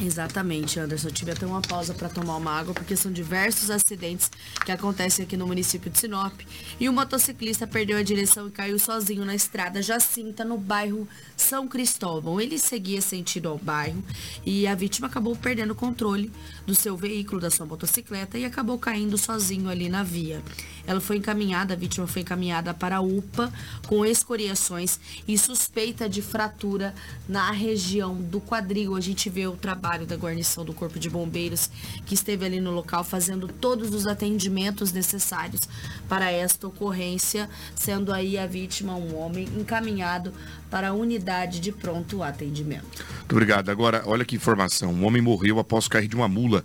[0.03, 1.09] Exatamente, Anderson.
[1.09, 4.31] Eu tive até uma pausa para tomar uma água, porque são diversos acidentes
[4.65, 6.33] que acontecem aqui no município de Sinop.
[6.79, 11.67] E o motociclista perdeu a direção e caiu sozinho na estrada Jacinta, no bairro São
[11.67, 12.41] Cristóvão.
[12.41, 14.03] Ele seguia sentido ao bairro
[14.43, 16.31] e a vítima acabou perdendo o controle
[16.65, 20.41] do seu veículo, da sua motocicleta, e acabou caindo sozinho ali na via.
[20.87, 23.53] Ela foi encaminhada, a vítima foi encaminhada para a UPA
[23.85, 26.95] com escoriações e suspeita de fratura
[27.29, 28.95] na região do quadril.
[28.95, 31.69] A gente vê o trabalho da guarnição do Corpo de Bombeiros
[32.05, 35.61] que esteve ali no local fazendo todos os atendimentos necessários
[36.07, 40.33] para esta ocorrência, sendo aí a vítima um homem encaminhado
[40.69, 43.05] para a unidade de pronto atendimento.
[43.17, 43.69] Muito obrigado.
[43.69, 44.93] Agora, olha que informação.
[44.93, 46.63] Um homem morreu após cair de uma mula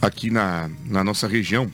[0.00, 1.70] aqui na, na nossa região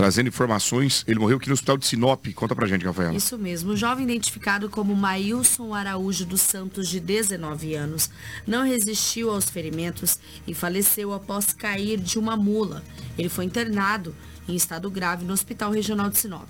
[0.00, 1.04] trazendo informações.
[1.06, 2.26] Ele morreu aqui no hospital de Sinop.
[2.34, 3.14] Conta pra gente, Rafaela.
[3.14, 3.72] Isso mesmo.
[3.72, 8.08] O jovem identificado como Maílson Araújo dos Santos, de 19 anos,
[8.46, 12.82] não resistiu aos ferimentos e faleceu após cair de uma mula.
[13.18, 14.16] Ele foi internado
[14.48, 16.48] em estado grave no Hospital Regional de Sinop.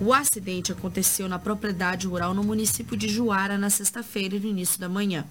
[0.00, 4.88] O acidente aconteceu na propriedade rural no município de Juara na sexta-feira, no início da
[4.88, 5.24] manhã.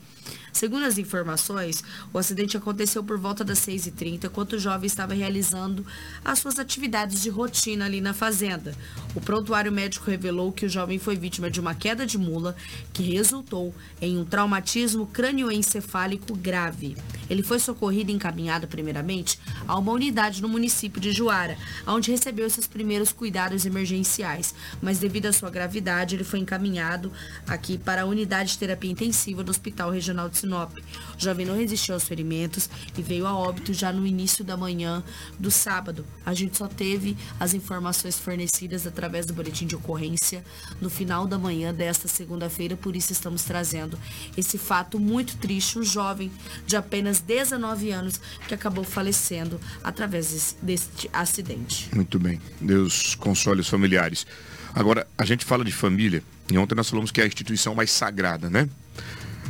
[0.54, 5.86] Segundo as informações, o acidente aconteceu por volta das 6h30, enquanto o jovem estava realizando
[6.24, 8.74] as suas atividades de rotina ali na fazenda.
[9.16, 12.56] O prontuário médico revelou que o jovem foi vítima de uma queda de mula
[12.94, 16.96] que resultou em um traumatismo crânioencefálico grave.
[17.30, 21.58] Ele foi socorrido e encaminhado primeiramente a uma unidade no município de Juara,
[21.88, 27.12] onde recebeu seus primeiros cuidados emergenciais, mas devido à sua gravidade, ele foi encaminhado
[27.48, 30.72] aqui para a unidade de terapia intensiva do Hospital Regional de Sinop.
[30.78, 30.82] O
[31.18, 35.04] jovem não resistiu aos ferimentos e veio a óbito já no início da manhã
[35.40, 36.06] do sábado.
[36.26, 40.44] A gente só teve as informações fornecidas através do boletim de ocorrência
[40.80, 43.98] no final da manhã desta segunda-feira, por isso estamos trazendo
[44.38, 46.32] esse fato muito triste, um jovem
[46.66, 51.90] de apenas 19 anos que acabou falecendo através deste acidente.
[51.94, 52.40] Muito bem.
[52.60, 54.26] Deus console os familiares.
[54.74, 57.92] Agora, a gente fala de família, e ontem nós falamos que é a instituição mais
[57.92, 58.68] sagrada, né?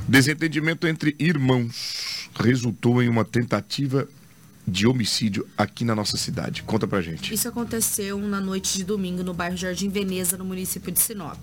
[0.07, 4.07] Desentendimento entre irmãos resultou em uma tentativa
[4.65, 6.63] de homicídio aqui na nossa cidade.
[6.63, 7.33] Conta pra gente.
[7.33, 11.37] Isso aconteceu na noite de domingo no bairro Jardim Veneza, no município de Sinop.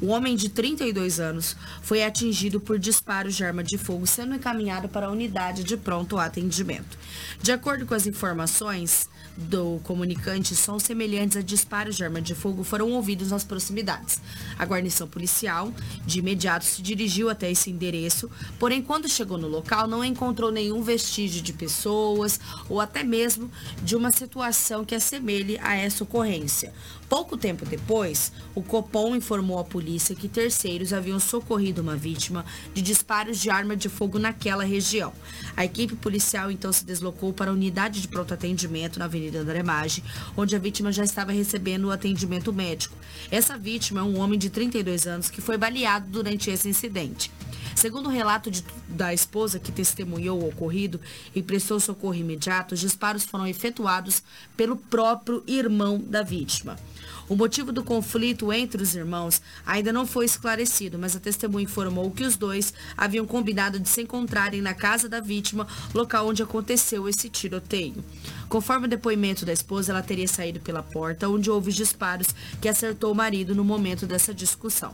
[0.00, 4.88] O homem de 32 anos foi atingido por disparos de arma de fogo, sendo encaminhado
[4.88, 6.96] para a unidade de pronto atendimento.
[7.42, 9.08] De acordo com as informações,
[9.40, 14.20] do comunicante, sons semelhantes a disparos de arma de fogo foram ouvidos nas proximidades.
[14.58, 15.72] A guarnição policial,
[16.04, 20.82] de imediato, se dirigiu até esse endereço, porém, quando chegou no local, não encontrou nenhum
[20.82, 22.38] vestígio de pessoas
[22.68, 23.50] ou até mesmo
[23.82, 26.72] de uma situação que assemelhe a essa ocorrência.
[27.10, 32.80] Pouco tempo depois, o Copom informou à polícia que terceiros haviam socorrido uma vítima de
[32.80, 35.12] disparos de arma de fogo naquela região.
[35.56, 39.60] A equipe policial então se deslocou para a unidade de pronto atendimento na Avenida André
[39.60, 40.04] Maggi,
[40.36, 42.96] onde a vítima já estava recebendo o atendimento médico.
[43.28, 47.28] Essa vítima é um homem de 32 anos que foi baleado durante esse incidente.
[47.74, 51.00] Segundo o relato de, da esposa que testemunhou o ocorrido
[51.34, 54.22] e prestou socorro imediato, os disparos foram efetuados
[54.56, 56.76] pelo próprio irmão da vítima.
[57.30, 62.10] O motivo do conflito entre os irmãos ainda não foi esclarecido, mas a testemunha informou
[62.10, 65.64] que os dois haviam combinado de se encontrarem na casa da vítima,
[65.94, 68.04] local onde aconteceu esse tiroteio.
[68.48, 73.12] Conforme o depoimento da esposa, ela teria saído pela porta, onde houve disparos que acertou
[73.12, 74.92] o marido no momento dessa discussão.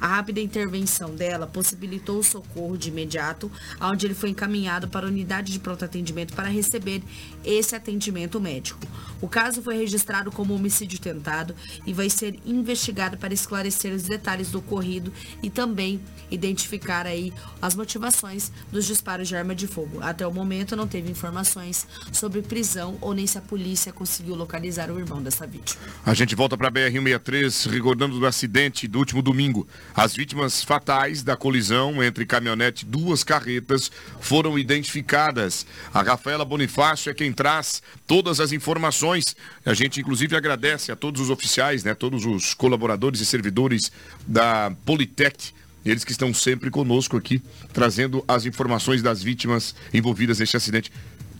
[0.00, 5.08] A rápida intervenção dela possibilitou o socorro de imediato, onde ele foi encaminhado para a
[5.08, 7.02] unidade de pronto atendimento para receber
[7.44, 8.80] esse atendimento médico.
[9.20, 11.54] O caso foi registrado como homicídio tentado
[11.86, 17.74] e vai ser investigado para esclarecer os detalhes do ocorrido e também identificar aí as
[17.74, 19.98] motivações dos disparos de arma de fogo.
[20.02, 24.90] Até o momento não teve informações sobre prisão ou nem se a polícia conseguiu localizar
[24.90, 25.80] o irmão dessa vítima.
[26.04, 29.66] A gente volta para a BR-163, recordando do acidente do último domingo.
[29.94, 35.66] As vítimas fatais da colisão entre caminhonete e duas carretas foram identificadas.
[35.92, 39.24] A Rafaela Bonifácio é quem traz todas as informações.
[39.64, 43.92] A gente, inclusive, agradece a todos os oficiais, né, todos os colaboradores e servidores
[44.26, 45.52] da Politec
[45.84, 50.90] eles que estão sempre conosco aqui, trazendo as informações das vítimas envolvidas neste acidente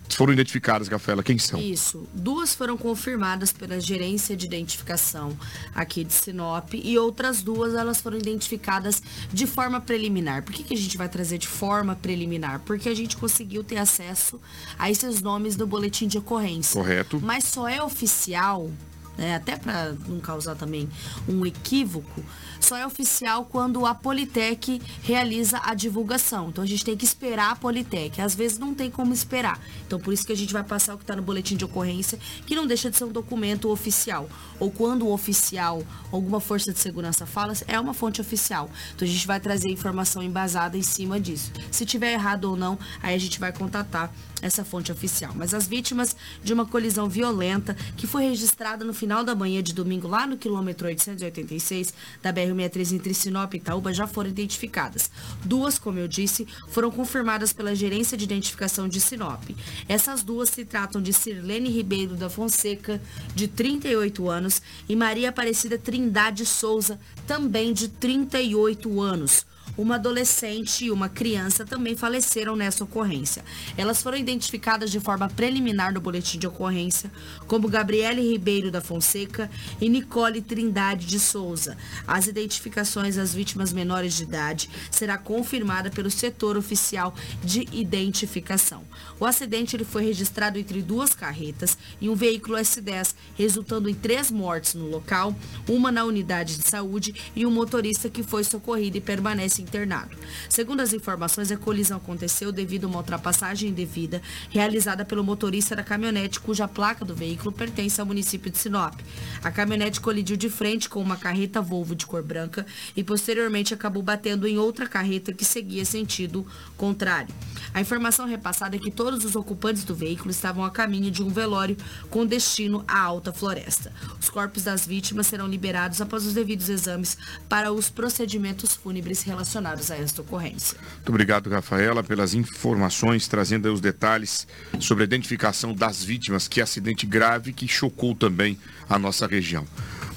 [0.08, 1.22] foram identificadas, Rafaela?
[1.22, 1.60] Quem são?
[1.60, 2.06] Isso.
[2.12, 5.36] Duas foram confirmadas pela gerência de identificação
[5.74, 9.02] aqui de Sinop e outras duas elas foram identificadas
[9.32, 10.42] de forma preliminar.
[10.42, 12.60] Por que, que a gente vai trazer de forma preliminar?
[12.60, 14.40] Porque a gente conseguiu ter acesso
[14.78, 16.80] a esses nomes do boletim de ocorrência.
[16.80, 17.20] Correto.
[17.22, 18.70] Mas só é oficial
[19.16, 20.88] né, até para não causar também
[21.28, 22.22] um equívoco,
[22.64, 26.48] só é oficial quando a Politec realiza a divulgação.
[26.48, 28.20] Então a gente tem que esperar a Politec.
[28.20, 29.60] Às vezes não tem como esperar.
[29.86, 32.18] Então por isso que a gente vai passar o que está no boletim de ocorrência,
[32.46, 34.28] que não deixa de ser um documento oficial.
[34.58, 38.70] Ou quando o oficial, alguma força de segurança fala, é uma fonte oficial.
[38.94, 41.52] Então a gente vai trazer informação embasada em cima disso.
[41.70, 44.10] Se tiver errado ou não, aí a gente vai contatar
[44.40, 45.32] essa fonte oficial.
[45.34, 49.72] Mas as vítimas de uma colisão violenta que foi registrada no final da manhã de
[49.72, 55.10] domingo lá no quilômetro 886 da BR-63 entre Sinop e Itaúba já foram identificadas.
[55.44, 59.42] Duas, como eu disse, foram confirmadas pela Gerência de Identificação de Sinop.
[59.88, 63.00] Essas duas se tratam de Sirlene Ribeiro da Fonseca,
[63.34, 69.46] de 38 anos, e Maria Aparecida Trindade Souza, também de 38 anos
[69.76, 73.44] uma adolescente e uma criança também faleceram nessa ocorrência.
[73.76, 77.10] Elas foram identificadas de forma preliminar no boletim de ocorrência
[77.46, 79.50] como Gabriele Ribeiro da Fonseca
[79.80, 81.76] e Nicole Trindade de Souza.
[82.06, 88.84] As identificações das vítimas menores de idade será confirmada pelo setor oficial de identificação.
[89.18, 94.30] O acidente ele foi registrado entre duas carretas e um veículo S10, resultando em três
[94.30, 95.34] mortes no local,
[95.68, 100.16] uma na unidade de saúde e um motorista que foi socorrido e permanece internado.
[100.48, 105.82] Segundo as informações, a colisão aconteceu devido a uma ultrapassagem indevida realizada pelo motorista da
[105.82, 108.94] caminhonete, cuja placa do veículo pertence ao município de Sinop.
[109.42, 114.02] A caminhonete colidiu de frente com uma carreta Volvo de cor branca e posteriormente acabou
[114.02, 116.46] batendo em outra carreta que seguia sentido
[116.76, 117.34] contrário.
[117.72, 121.28] A informação repassada é que todos os ocupantes do veículo estavam a caminho de um
[121.28, 121.76] velório
[122.10, 123.92] com destino à Alta Floresta.
[124.20, 127.16] Os corpos das vítimas serão liberados após os devidos exames
[127.48, 130.76] para os procedimentos fúnebres relacionados relacionados a esta ocorrência.
[130.94, 134.46] Muito obrigado, Rafaela, pelas informações, trazendo os detalhes
[134.80, 139.66] sobre a identificação das vítimas, que é acidente grave que chocou também a nossa região.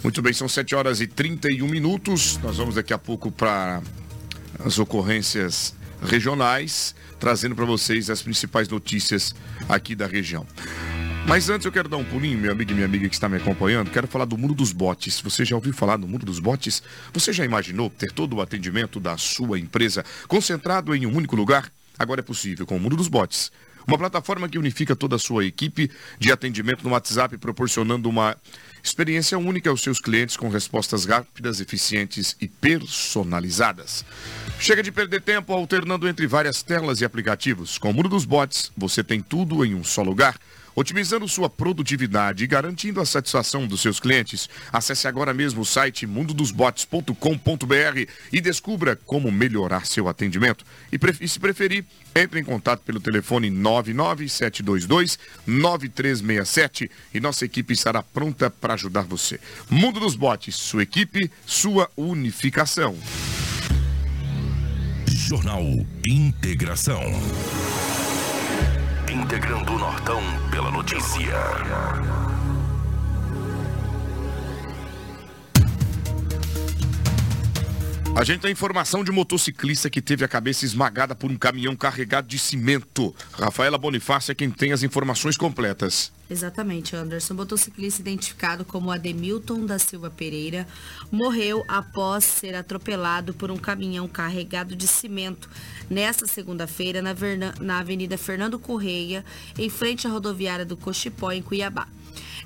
[0.04, 2.38] Muito bem, são 7 horas e 31 minutos.
[2.38, 3.82] Nós vamos daqui a pouco para
[4.60, 9.34] as ocorrências regionais, trazendo para vocês as principais notícias
[9.68, 10.46] aqui da região.
[11.28, 13.36] Mas antes eu quero dar um pulinho, meu amigo e minha amiga que está me
[13.36, 15.20] acompanhando, quero falar do mundo dos bots.
[15.20, 16.82] Você já ouviu falar do mundo dos bots?
[17.12, 21.70] Você já imaginou ter todo o atendimento da sua empresa concentrado em um único lugar?
[22.00, 23.52] Agora é possível com o mundo dos bots.
[23.86, 28.38] Uma plataforma que unifica toda a sua equipe de atendimento no WhatsApp, proporcionando uma
[28.82, 34.06] experiência única aos seus clientes com respostas rápidas, eficientes e personalizadas.
[34.62, 37.78] Chega de perder tempo alternando entre várias telas e aplicativos.
[37.78, 40.38] Com o mundo dos bots, você tem tudo em um só lugar
[40.78, 44.48] otimizando sua produtividade e garantindo a satisfação dos seus clientes.
[44.72, 50.64] Acesse agora mesmo o site mundodosbots.com.br e descubra como melhorar seu atendimento.
[50.94, 51.84] E, e se preferir,
[52.16, 55.18] entre em contato pelo telefone 99722
[55.48, 59.40] 9367 e nossa equipe estará pronta para ajudar você.
[59.68, 62.96] Mundo dos Bots, sua equipe, sua unificação.
[65.08, 65.64] Jornal
[66.06, 67.02] Integração
[69.10, 71.34] integrando o Nortão pela notícia.
[78.18, 81.76] A gente tem informação de um motociclista que teve a cabeça esmagada por um caminhão
[81.76, 83.14] carregado de cimento.
[83.32, 86.12] Rafaela Bonifácio é quem tem as informações completas.
[86.28, 87.36] Exatamente, Anderson.
[87.36, 90.68] O motociclista identificado como Ademilton da Silva Pereira
[91.12, 95.48] morreu após ser atropelado por um caminhão carregado de cimento
[95.88, 99.24] nesta segunda-feira na, Avenida Fernando Correia,
[99.60, 101.88] em frente à rodoviária do Cochipó, em Cuiabá.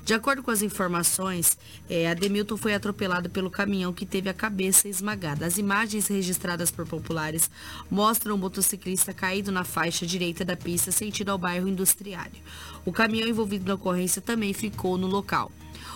[0.04, 1.56] De acordo com as informações,
[1.88, 5.46] é, Ademilton foi atropelado pelo caminhão que teve a cabeça esmagada.
[5.46, 7.50] As imagens registradas por populares
[7.90, 12.42] mostram o motociclista caído na faixa direita da pista, sentido ao bairro Industriário.
[12.84, 15.52] O caminhão envolvido na ocorrência também ficou no local.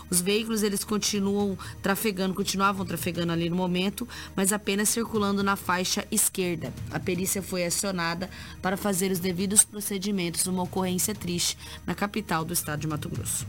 [0.09, 6.07] Os veículos eles continuam trafegando, continuavam trafegando ali no momento, mas apenas circulando na faixa
[6.11, 6.72] esquerda.
[6.91, 8.31] A perícia foi acionada
[8.62, 13.47] para fazer os devidos procedimentos numa ocorrência triste na capital do estado de Mato Grosso.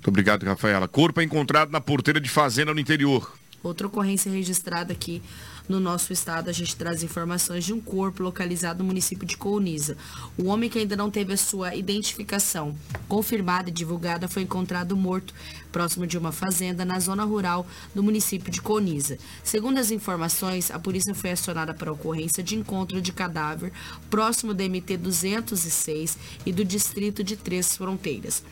[0.00, 0.88] Muito obrigado, Rafaela.
[0.88, 3.30] Corpo é encontrado na porteira de fazenda no interior.
[3.62, 5.22] Outra ocorrência registrada aqui
[5.68, 9.98] no nosso estado, a gente traz informações de um corpo localizado no município de Couniza.
[10.38, 12.74] O homem que ainda não teve a sua identificação
[13.06, 15.34] confirmada e divulgada foi encontrado morto
[15.70, 19.18] próximo de uma fazenda na zona rural do município de Couniza.
[19.44, 23.70] Segundo as informações, a polícia foi acionada para ocorrência de encontro de cadáver
[24.08, 28.42] próximo da MT 206 e do distrito de Três Fronteiras.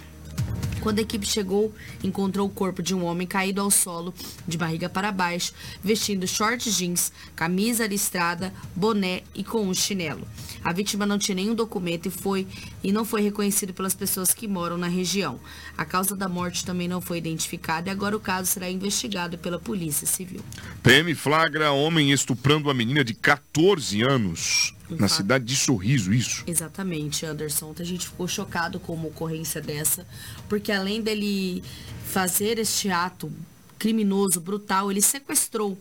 [0.80, 4.14] Quando a equipe chegou, encontrou o corpo de um homem caído ao solo,
[4.46, 10.26] de barriga para baixo, vestindo short jeans, camisa listrada, boné e com um chinelo.
[10.62, 12.46] A vítima não tinha nenhum documento e foi
[12.82, 15.40] e não foi reconhecido pelas pessoas que moram na região.
[15.76, 19.58] A causa da morte também não foi identificada e agora o caso será investigado pela
[19.58, 20.40] Polícia Civil.
[20.82, 24.77] PM flagra homem estuprando a menina de 14 anos.
[24.90, 25.16] Na fato.
[25.18, 26.44] cidade de Sorriso, isso?
[26.46, 27.74] Exatamente, Anderson.
[27.78, 30.06] A gente ficou chocado com uma ocorrência dessa,
[30.48, 31.62] porque além dele
[32.06, 33.30] fazer este ato
[33.78, 35.78] criminoso, brutal, ele sequestrou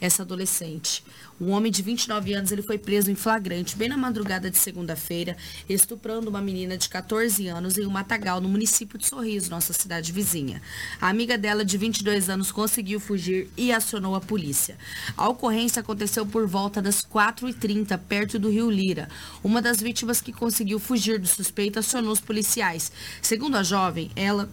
[0.00, 1.04] essa adolescente.
[1.40, 5.36] Um homem de 29 anos, ele foi preso em flagrante, bem na madrugada de segunda-feira,
[5.68, 10.12] estuprando uma menina de 14 anos em um matagal no município de Sorriso, nossa cidade
[10.12, 10.60] vizinha.
[11.00, 14.76] A amiga dela, de 22 anos, conseguiu fugir e acionou a polícia.
[15.16, 19.08] A ocorrência aconteceu por volta das 4h30, perto do Rio Lira.
[19.42, 22.92] Uma das vítimas que conseguiu fugir do suspeito acionou os policiais.
[23.22, 24.48] Segundo a jovem, ela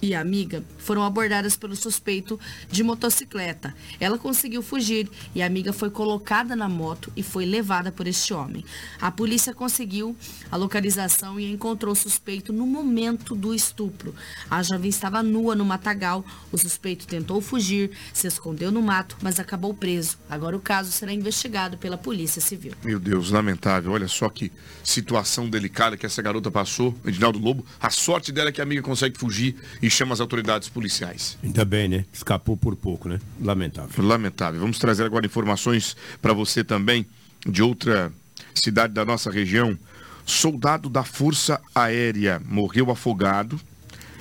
[0.00, 2.38] e a amiga foram abordadas pelo suspeito
[2.70, 3.74] de motocicleta.
[3.98, 8.32] Ela conseguiu fugir e a amiga foi colocada na moto e foi levada por este
[8.32, 8.64] homem.
[9.00, 10.16] A polícia conseguiu
[10.50, 14.14] a localização e encontrou o suspeito no momento do estupro.
[14.50, 16.24] A jovem estava nua no matagal.
[16.52, 20.18] O suspeito tentou fugir, se escondeu no mato, mas acabou preso.
[20.28, 22.72] Agora o caso será investigado pela Polícia Civil.
[22.84, 23.92] Meu Deus, lamentável.
[23.92, 24.52] Olha só que
[24.84, 27.64] situação delicada que essa garota passou, Edinaldo Lobo.
[27.80, 31.38] A sorte dela é que a amiga consegue fugir e e chama as autoridades policiais.
[31.42, 32.04] Ainda bem, né?
[32.12, 33.18] Escapou por pouco, né?
[33.40, 34.04] Lamentável.
[34.04, 34.60] Lamentável.
[34.60, 37.06] Vamos trazer agora informações para você também
[37.46, 38.12] de outra
[38.54, 39.76] cidade da nossa região.
[40.26, 43.58] Soldado da Força Aérea morreu afogado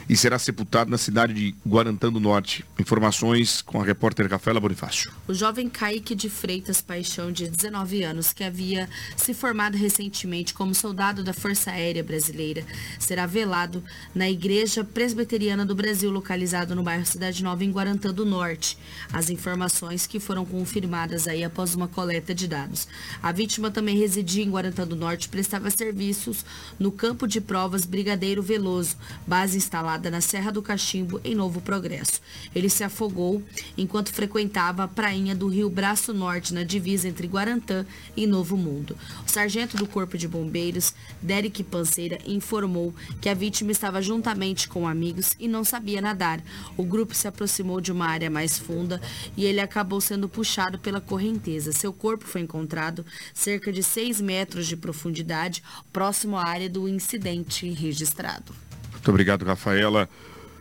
[0.10, 2.64] e será sepultado na cidade de Guarantã do Norte.
[2.80, 5.12] Informações com a repórter Rafaela Bonifácio.
[5.28, 10.74] O jovem Kaique de Freitas Paixão, de 19 anos, que havia se formado recentemente como
[10.74, 12.64] soldado da Força Aérea Brasileira,
[12.98, 13.84] será velado
[14.16, 18.78] na Igreja Presbiteriana do Brasil, localizado no bairro Cidade Nova, em Guarantã do Norte.
[19.12, 22.88] As informações que foram confirmadas aí após uma coleta de dados.
[23.22, 26.46] A vítima também residia em Guarantã do Norte prestava serviços
[26.80, 28.96] no campo de provas Brigadeiro Veloso,
[29.26, 32.22] base instalada na Serra do Cachimbo, em Novo Progresso.
[32.54, 33.42] Ele se afogou
[33.78, 37.86] enquanto frequentava a prainha do Rio Braço Norte, na divisa entre Guarantã
[38.16, 38.96] e Novo Mundo.
[39.26, 44.88] O sargento do Corpo de Bombeiros, Derek Panceira, informou que a vítima estava juntamente com
[44.88, 46.42] amigos e não sabia nadar.
[46.78, 49.02] O grupo se aproximou de uma área mais funda
[49.36, 51.72] e ele acabou sendo puxado pela correnteza.
[51.72, 57.70] Seu corpo foi encontrado cerca de 6 metros de profundidade, próximo à área do incidente
[57.70, 58.67] registrado.
[58.98, 60.10] Muito obrigado, Rafaela.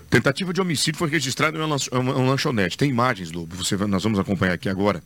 [0.08, 2.78] Tentativa de homicídio foi registrada em uma lanchonete.
[2.78, 3.56] Tem imagens, Lobo.
[3.56, 5.02] Você, nós vamos acompanhar aqui agora.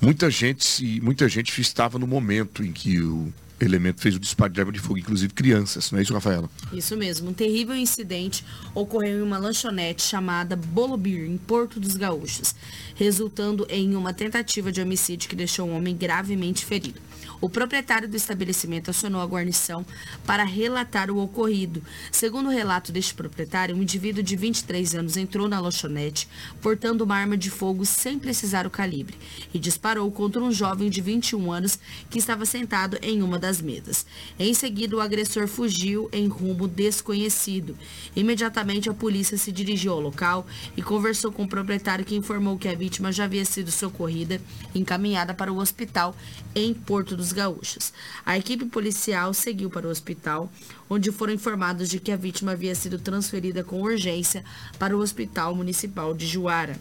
[0.00, 4.60] Muita gente, muita gente estava no momento em que o elemento fez o disparo de
[4.60, 6.48] arma de fogo, inclusive crianças, não é isso, Rafaela?
[6.72, 7.30] Isso mesmo.
[7.30, 12.54] Um terrível incidente ocorreu em uma lanchonete chamada Bolobir, em Porto dos Gaúchos,
[12.94, 17.00] resultando em uma tentativa de homicídio que deixou um homem gravemente ferido.
[17.40, 19.86] O proprietário do estabelecimento acionou a guarnição
[20.26, 21.82] para relatar o ocorrido.
[22.10, 26.28] Segundo o relato deste proprietário, um indivíduo de 23 anos entrou na lanchonete
[26.60, 29.16] portando uma arma de fogo sem precisar o calibre
[29.54, 31.78] e disparou contra um jovem de 21 anos
[32.10, 34.04] que estava sentado em uma das mesas.
[34.38, 37.76] Em seguida, o agressor fugiu em rumo desconhecido.
[38.16, 40.44] Imediatamente, a polícia se dirigiu ao local
[40.76, 44.40] e conversou com o proprietário que informou que a vítima já havia sido socorrida
[44.74, 46.16] e encaminhada para o hospital
[46.54, 47.92] em Porto dos Gaúchos.
[48.24, 50.50] A equipe policial seguiu para o hospital,
[50.88, 54.44] onde foram informados de que a vítima havia sido transferida com urgência
[54.78, 56.78] para o Hospital Municipal de Juara.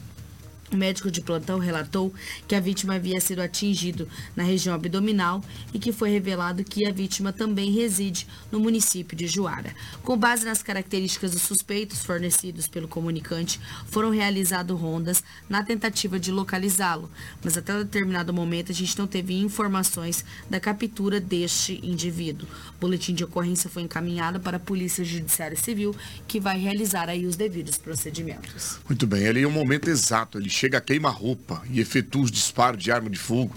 [0.71, 2.13] O médico de plantão relatou
[2.47, 5.41] que a vítima havia sido atingido na região abdominal
[5.73, 9.73] e que foi revelado que a vítima também reside no município de Juara.
[10.03, 16.31] Com base nas características dos suspeitos fornecidos pelo comunicante, foram realizadas rondas na tentativa de
[16.31, 17.09] localizá-lo,
[17.41, 22.47] mas até determinado momento a gente não teve informações da captura deste indivíduo.
[22.75, 25.95] O boletim de ocorrência foi encaminhado para a Polícia Judiciária Civil,
[26.27, 28.79] que vai realizar aí os devidos procedimentos.
[28.87, 32.83] Muito bem, ali é o momento exato, ele chega a queima-roupa e efetua os disparos
[32.83, 33.55] de arma de fogo.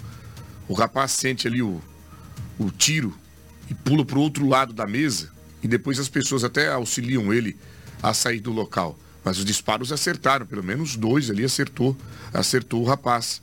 [0.67, 1.81] O rapaz sente ali o,
[2.59, 3.17] o tiro
[3.69, 5.31] e pula para o outro lado da mesa
[5.63, 7.57] e depois as pessoas até auxiliam ele
[8.03, 8.97] a sair do local.
[9.23, 11.97] Mas os disparos acertaram, pelo menos dois ali acertou,
[12.33, 13.41] acertou o rapaz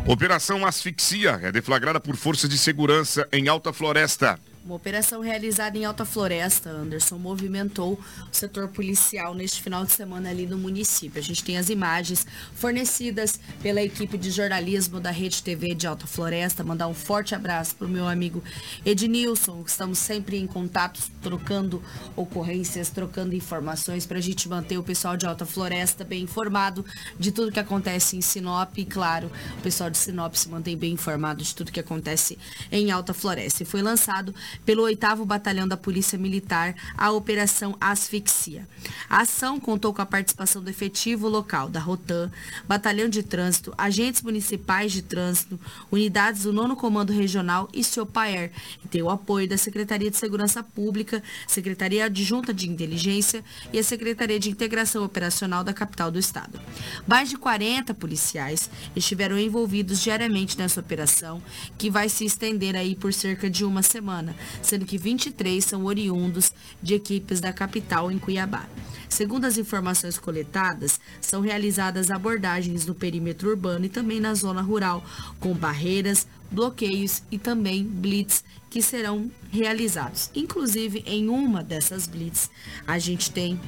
[0.05, 4.39] Operação Asfixia é deflagrada por forças de segurança em Alta Floresta.
[4.69, 7.99] Uma operação realizada em Alta Floresta, Anderson, movimentou o
[8.31, 11.19] setor policial neste final de semana ali no município.
[11.19, 16.05] A gente tem as imagens fornecidas pela equipe de jornalismo da Rede TV de Alta
[16.05, 16.63] Floresta.
[16.63, 18.43] Mandar um forte abraço para o meu amigo
[18.85, 19.63] Ednilson.
[19.65, 21.81] Estamos sempre em contato, trocando
[22.15, 26.85] ocorrências, trocando informações para a gente manter o pessoal de Alta Floresta bem informado
[27.17, 28.77] de tudo que acontece em Sinop.
[28.77, 32.37] E, claro, o pessoal de Sinop se mantém bem informado de tudo que acontece
[32.71, 33.63] em Alta Floresta.
[33.63, 34.31] E foi lançado
[34.65, 38.67] pelo 8 Batalhão da Polícia Militar a Operação Asfixia.
[39.09, 42.31] A ação contou com a participação do efetivo local da Rotan,
[42.67, 45.59] Batalhão de Trânsito, agentes municipais de trânsito,
[45.91, 48.51] unidades do 9 Comando Regional e Siopaer,
[48.83, 53.43] e tem o apoio da Secretaria de Segurança Pública, Secretaria Adjunta de Inteligência
[53.73, 56.59] e a Secretaria de Integração Operacional da capital do estado.
[57.07, 61.41] Mais de 40 policiais estiveram envolvidos diariamente nessa operação,
[61.77, 66.51] que vai se estender aí por cerca de uma semana, sendo que 23 são oriundos
[66.81, 68.67] de equipes da capital em Cuiabá.
[69.09, 75.03] Segundo as informações coletadas, são realizadas abordagens no perímetro urbano e também na zona rural,
[75.39, 80.29] com barreiras, bloqueios e também blitz que serão realizados.
[80.35, 82.49] Inclusive, em uma dessas blitz,
[82.85, 83.59] a gente tem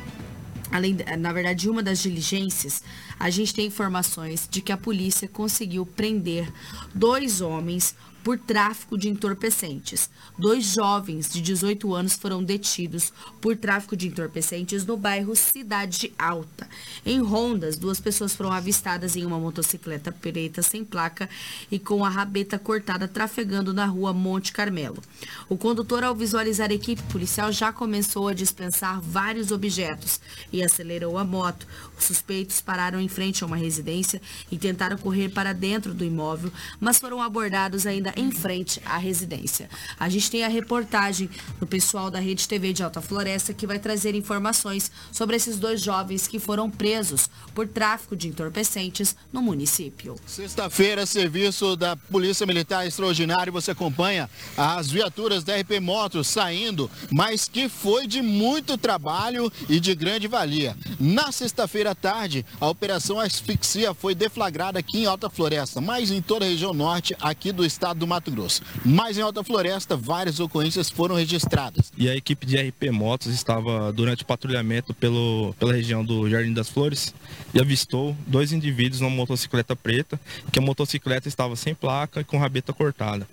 [0.72, 2.82] Além, na verdade, uma das diligências,
[3.20, 6.50] a gente tem informações de que a polícia conseguiu prender
[6.96, 7.94] dois homens
[8.24, 10.10] por tráfico de entorpecentes.
[10.38, 16.68] Dois jovens de 18 anos foram detidos por tráfico de entorpecentes no bairro Cidade Alta.
[17.06, 21.30] Em Rondas, duas pessoas foram avistadas em uma motocicleta preta sem placa
[21.72, 25.02] e com a rabeta cortada trafegando na rua Monte Carmelo.
[25.50, 30.20] O condutor, ao visualizar a equipe policial, já começou a dispensar vários objetos
[30.52, 31.66] e acelerou a moto.
[31.98, 36.52] Os suspeitos pararam em frente a uma residência e tentaram correr para dentro do imóvel,
[36.80, 39.70] mas foram abordados ainda em frente à residência.
[40.00, 43.80] A gente tem a reportagem do pessoal da Rede TV de Alta Floresta que vai
[43.80, 50.16] trazer informações sobre esses dois jovens que foram presos por tráfico de entorpecentes no município.
[50.26, 57.48] Sexta-feira, serviço da Polícia Militar Extraordinário, você acompanha as viaturas da RP Motos saindo, mas
[57.48, 60.76] que foi de muito trabalho e de grande valia.
[61.00, 66.22] Na sexta-feira à tarde, a Operação Asfixia foi deflagrada aqui em Alta Floresta, mas em
[66.22, 68.64] toda a região norte aqui do estado do Mato Grosso.
[68.84, 71.94] Mas em Alta Floresta, várias ocorrências foram registradas.
[71.96, 76.52] E a equipe de RP Motos estava durante o patrulhamento pelo, pela região do Jardim
[76.52, 77.14] das Flores
[77.54, 80.20] e avistou dois indivíduos numa motocicleta preta,
[80.52, 83.28] que a motocicleta estava sem placa e com rabeta cortada.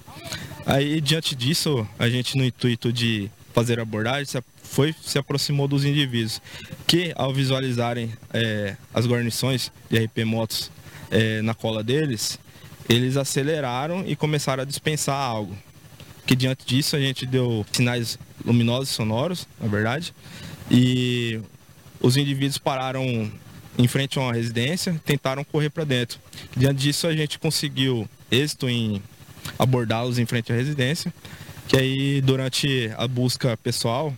[0.66, 5.84] Aí, diante disso, a gente, no intuito de fazer a abordagem, foi, se aproximou dos
[5.84, 6.42] indivíduos
[6.86, 10.70] que, ao visualizarem é, as guarnições de RP Motos
[11.10, 12.38] é, na cola deles,
[12.88, 15.56] eles aceleraram e começaram a dispensar algo.
[16.26, 20.14] Que diante disso a gente deu sinais luminosos sonoros, na verdade,
[20.70, 21.40] e
[22.00, 23.30] os indivíduos pararam
[23.78, 26.18] em frente a uma residência, tentaram correr para dentro.
[26.56, 29.02] Diante disso a gente conseguiu êxito em
[29.58, 31.12] abordá-los em frente à residência,
[31.66, 34.12] que aí durante a busca pessoal,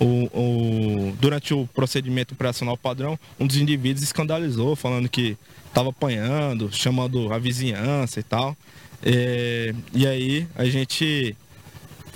[0.00, 5.36] o, o, durante o procedimento operacional padrão, um dos indivíduos escandalizou, falando que
[5.66, 8.56] estava apanhando, chamando a vizinhança e tal.
[9.02, 11.36] É, e aí a gente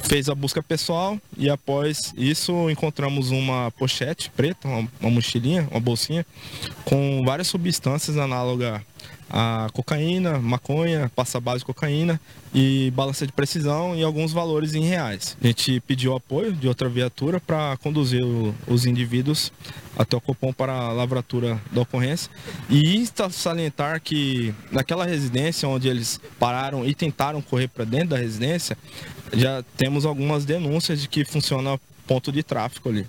[0.04, 5.80] fez a busca pessoal e após isso encontramos uma pochete preta, uma, uma mochilinha, uma
[5.80, 6.24] bolsinha,
[6.84, 8.80] com várias substâncias análogas
[9.30, 12.20] a cocaína, maconha, passa base cocaína
[12.54, 15.36] e balança de precisão e alguns valores em reais.
[15.42, 19.52] A gente pediu apoio de outra viatura para conduzir o, os indivíduos
[19.96, 22.30] até o Copom para a lavratura da ocorrência.
[22.70, 28.16] E está salientar que naquela residência onde eles pararam e tentaram correr para dentro da
[28.16, 28.78] residência,
[29.32, 33.06] já temos algumas denúncias de que funciona ponto de tráfico ali.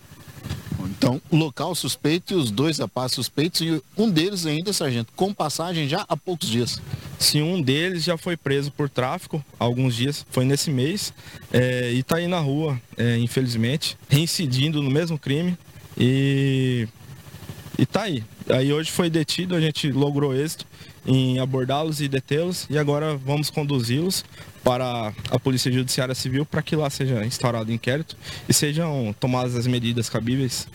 [0.89, 5.87] Então, local suspeito e os dois rapazes suspeitos e um deles ainda, sargento, com passagem
[5.87, 6.81] já há poucos dias.
[7.19, 11.13] Sim, um deles já foi preso por tráfico há alguns dias, foi nesse mês,
[11.53, 15.55] é, e está aí na rua, é, infelizmente, reincidindo no mesmo crime
[15.97, 16.87] e,
[17.77, 18.23] e tá aí.
[18.49, 20.65] Aí hoje foi detido, a gente logrou êxito
[21.05, 24.23] em abordá-los e detê-los e agora vamos conduzi-los
[24.63, 29.67] para a Polícia Judiciária Civil para que lá seja instaurado inquérito e sejam tomadas as
[29.67, 30.67] medidas cabíveis.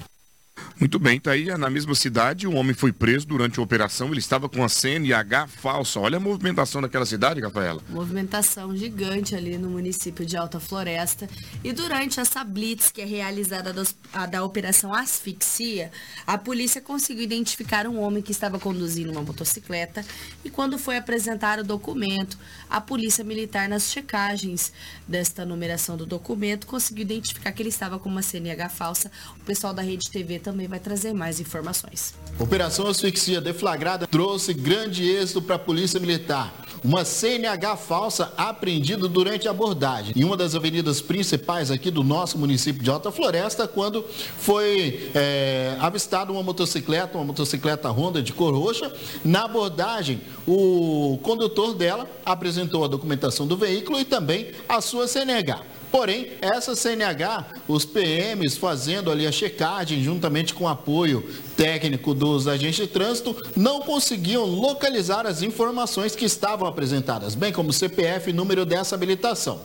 [0.79, 4.19] Muito bem, tá aí na mesma cidade, um homem foi preso durante a operação, ele
[4.19, 6.01] estava com a CNH falsa.
[6.01, 7.81] Olha a movimentação daquela cidade, Rafaela.
[7.89, 11.29] Movimentação gigante ali no município de Alta Floresta.
[11.63, 15.91] E durante essa blitz que é realizada dos, a, da Operação Asfixia,
[16.27, 20.05] a polícia conseguiu identificar um homem que estava conduzindo uma motocicleta
[20.45, 22.37] e quando foi apresentar o documento,
[22.69, 24.73] a polícia militar nas checagens
[25.07, 29.11] desta numeração do documento conseguiu identificar que ele estava com uma CNH falsa.
[29.37, 32.15] O pessoal da Rede TV também vai trazer mais informações.
[32.39, 36.53] Operação Asfixia deflagrada trouxe grande êxito para a Polícia Militar.
[36.85, 42.37] Uma CNH falsa apreendida durante a abordagem em uma das avenidas principais aqui do nosso
[42.37, 44.05] município de Alta Floresta, quando
[44.37, 48.93] foi é, avistada uma motocicleta, uma motocicleta Honda de cor roxa.
[49.25, 55.74] Na abordagem, o condutor dela apresentou a documentação do veículo e também a sua CNH.
[55.95, 61.23] Porém, essa CNH, os PMs fazendo ali a checagem, juntamente com o apoio
[61.57, 67.73] técnico dos agentes de trânsito, não conseguiam localizar as informações que estavam apresentadas, bem como
[67.73, 69.61] CPF e número dessa habilitação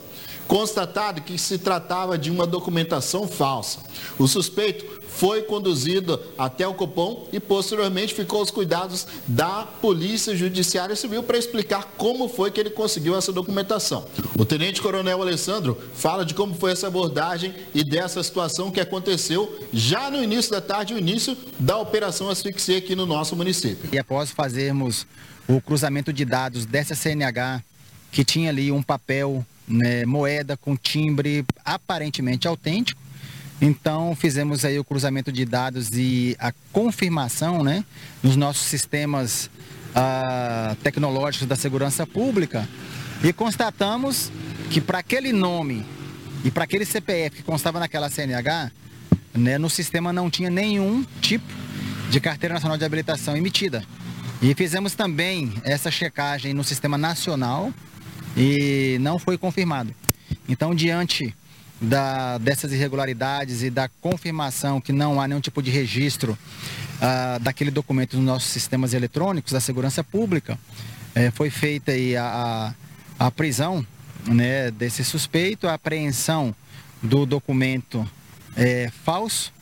[0.50, 3.82] constatado que se tratava de uma documentação falsa.
[4.18, 10.96] O suspeito foi conduzido até o Copom e posteriormente ficou aos cuidados da Polícia Judiciária
[10.96, 14.08] Civil para explicar como foi que ele conseguiu essa documentação.
[14.38, 19.60] O Tenente Coronel Alessandro fala de como foi essa abordagem e dessa situação que aconteceu
[19.74, 23.90] já no início da tarde, o início da Operação Asfixia aqui no nosso município.
[23.92, 25.06] E após fazermos
[25.50, 27.62] o cruzamento de dados dessa CNH,
[28.10, 33.09] que tinha ali um papel né, moeda com timbre aparentemente autêntico.
[33.62, 37.84] Então fizemos aí o cruzamento de dados e a confirmação né,
[38.24, 39.50] nos nossos sistemas
[39.94, 42.68] ah, tecnológicos da segurança pública
[43.22, 44.32] e constatamos
[44.70, 45.86] que para aquele nome
[46.44, 48.72] e para aquele CPF que constava naquela CNH,
[49.34, 51.52] né, no sistema não tinha nenhum tipo
[52.10, 53.84] de carteira nacional de habilitação emitida.
[54.42, 57.74] E fizemos também essa checagem no sistema nacional
[58.38, 59.94] e não foi confirmado.
[60.48, 61.36] Então, diante
[61.82, 67.72] da, dessas irregularidades e da confirmação que não há nenhum tipo de registro uh, daquele
[67.72, 70.60] documento nos nossos sistemas eletrônicos da segurança pública,
[71.16, 72.74] eh, foi feita aí a,
[73.20, 73.86] a, a prisão
[74.26, 76.54] né, desse suspeito, a apreensão
[77.02, 78.08] do documento
[78.56, 79.54] eh, falso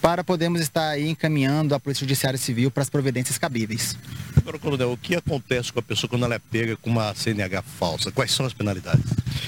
[0.00, 3.96] para podermos estar encaminhando a Polícia Judiciária Civil para as providências cabíveis.
[4.44, 7.62] Agora, Coronel, o que acontece com a pessoa quando ela é pega com uma CNH
[7.62, 8.12] falsa?
[8.12, 9.02] Quais são as penalidades?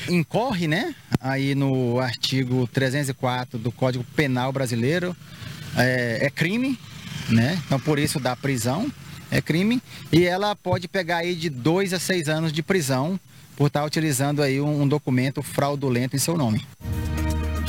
[0.09, 5.15] Incorre, né, aí no artigo 304 do Código Penal Brasileiro,
[5.77, 6.79] é, é crime,
[7.29, 8.91] né, então por isso dá prisão,
[9.31, 13.21] é crime, e ela pode pegar aí de dois a seis anos de prisão
[13.55, 16.67] por estar utilizando aí um, um documento fraudulento em seu nome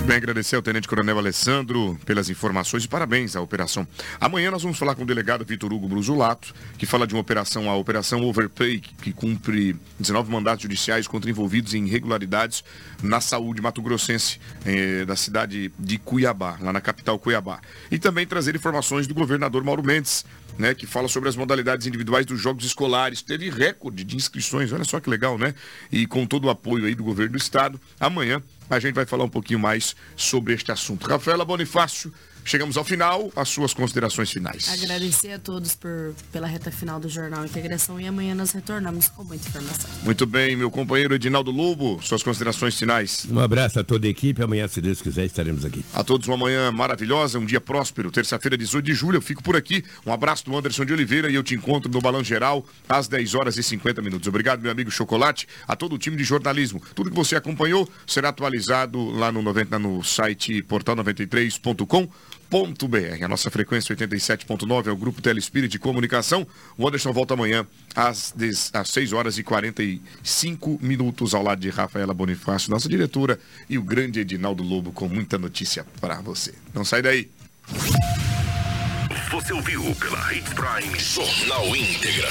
[0.08, 3.86] bem, agradecer ao Tenente Coronel Alessandro pelas informações e parabéns à operação.
[4.22, 7.70] Amanhã nós vamos falar com o delegado Vitor Hugo Brusulato, que fala de uma operação,
[7.70, 12.64] a Operação Overpay, que cumpre 19 mandatos judiciais contra envolvidos em irregularidades
[13.04, 17.60] na saúde mato-grossense, eh, da cidade de Cuiabá, lá na capital Cuiabá.
[17.92, 20.24] E também trazer informações do governador Mauro Mendes,
[20.58, 23.22] né, que fala sobre as modalidades individuais dos jogos escolares.
[23.22, 25.54] Teve recorde de inscrições, olha só que legal, né?
[25.92, 29.24] E com todo o apoio aí do governo do estado, amanhã a gente vai falar
[29.24, 31.08] um pouquinho mais sobre este assunto.
[31.08, 32.14] Rafaela Bonifácio,
[32.48, 34.70] chegamos ao final, as suas considerações finais.
[34.72, 39.24] Agradecer a todos por, pela reta final do Jornal Integração e amanhã nós retornamos com
[39.24, 39.90] muita informação.
[40.04, 43.28] Muito bem, meu companheiro Edinaldo Lobo, suas considerações finais.
[43.30, 45.84] Um abraço a toda a equipe, amanhã, se Deus quiser, estaremos aqui.
[45.94, 49.56] A todos uma manhã maravilhosa, um dia próspero, terça-feira, 18 de julho, eu fico por
[49.56, 49.84] aqui.
[50.06, 53.36] Um abraço do Anderson de Oliveira e eu te encontro no Balão Geral às 10
[53.36, 54.28] horas e 50 minutos.
[54.28, 56.82] Obrigado, meu amigo Chocolate, a todo o time de jornalismo.
[56.96, 62.08] Tudo que você acompanhou será atualizado lá no, 90, no site portal93.com
[63.22, 66.48] A nossa frequência 87.9 é o Grupo Telespírito de Comunicação.
[66.78, 71.70] O Anderson volta amanhã às, 10, às 6 horas e 45 minutos ao lado de
[71.70, 73.38] Rafaela Bonifácio, nossa diretora,
[73.70, 76.54] e o grande Edinaldo Lobo com muita notícia para você.
[76.74, 77.30] Não sai daí.
[79.30, 82.26] Você ouviu pela Hits Prime Jornal Íntegra.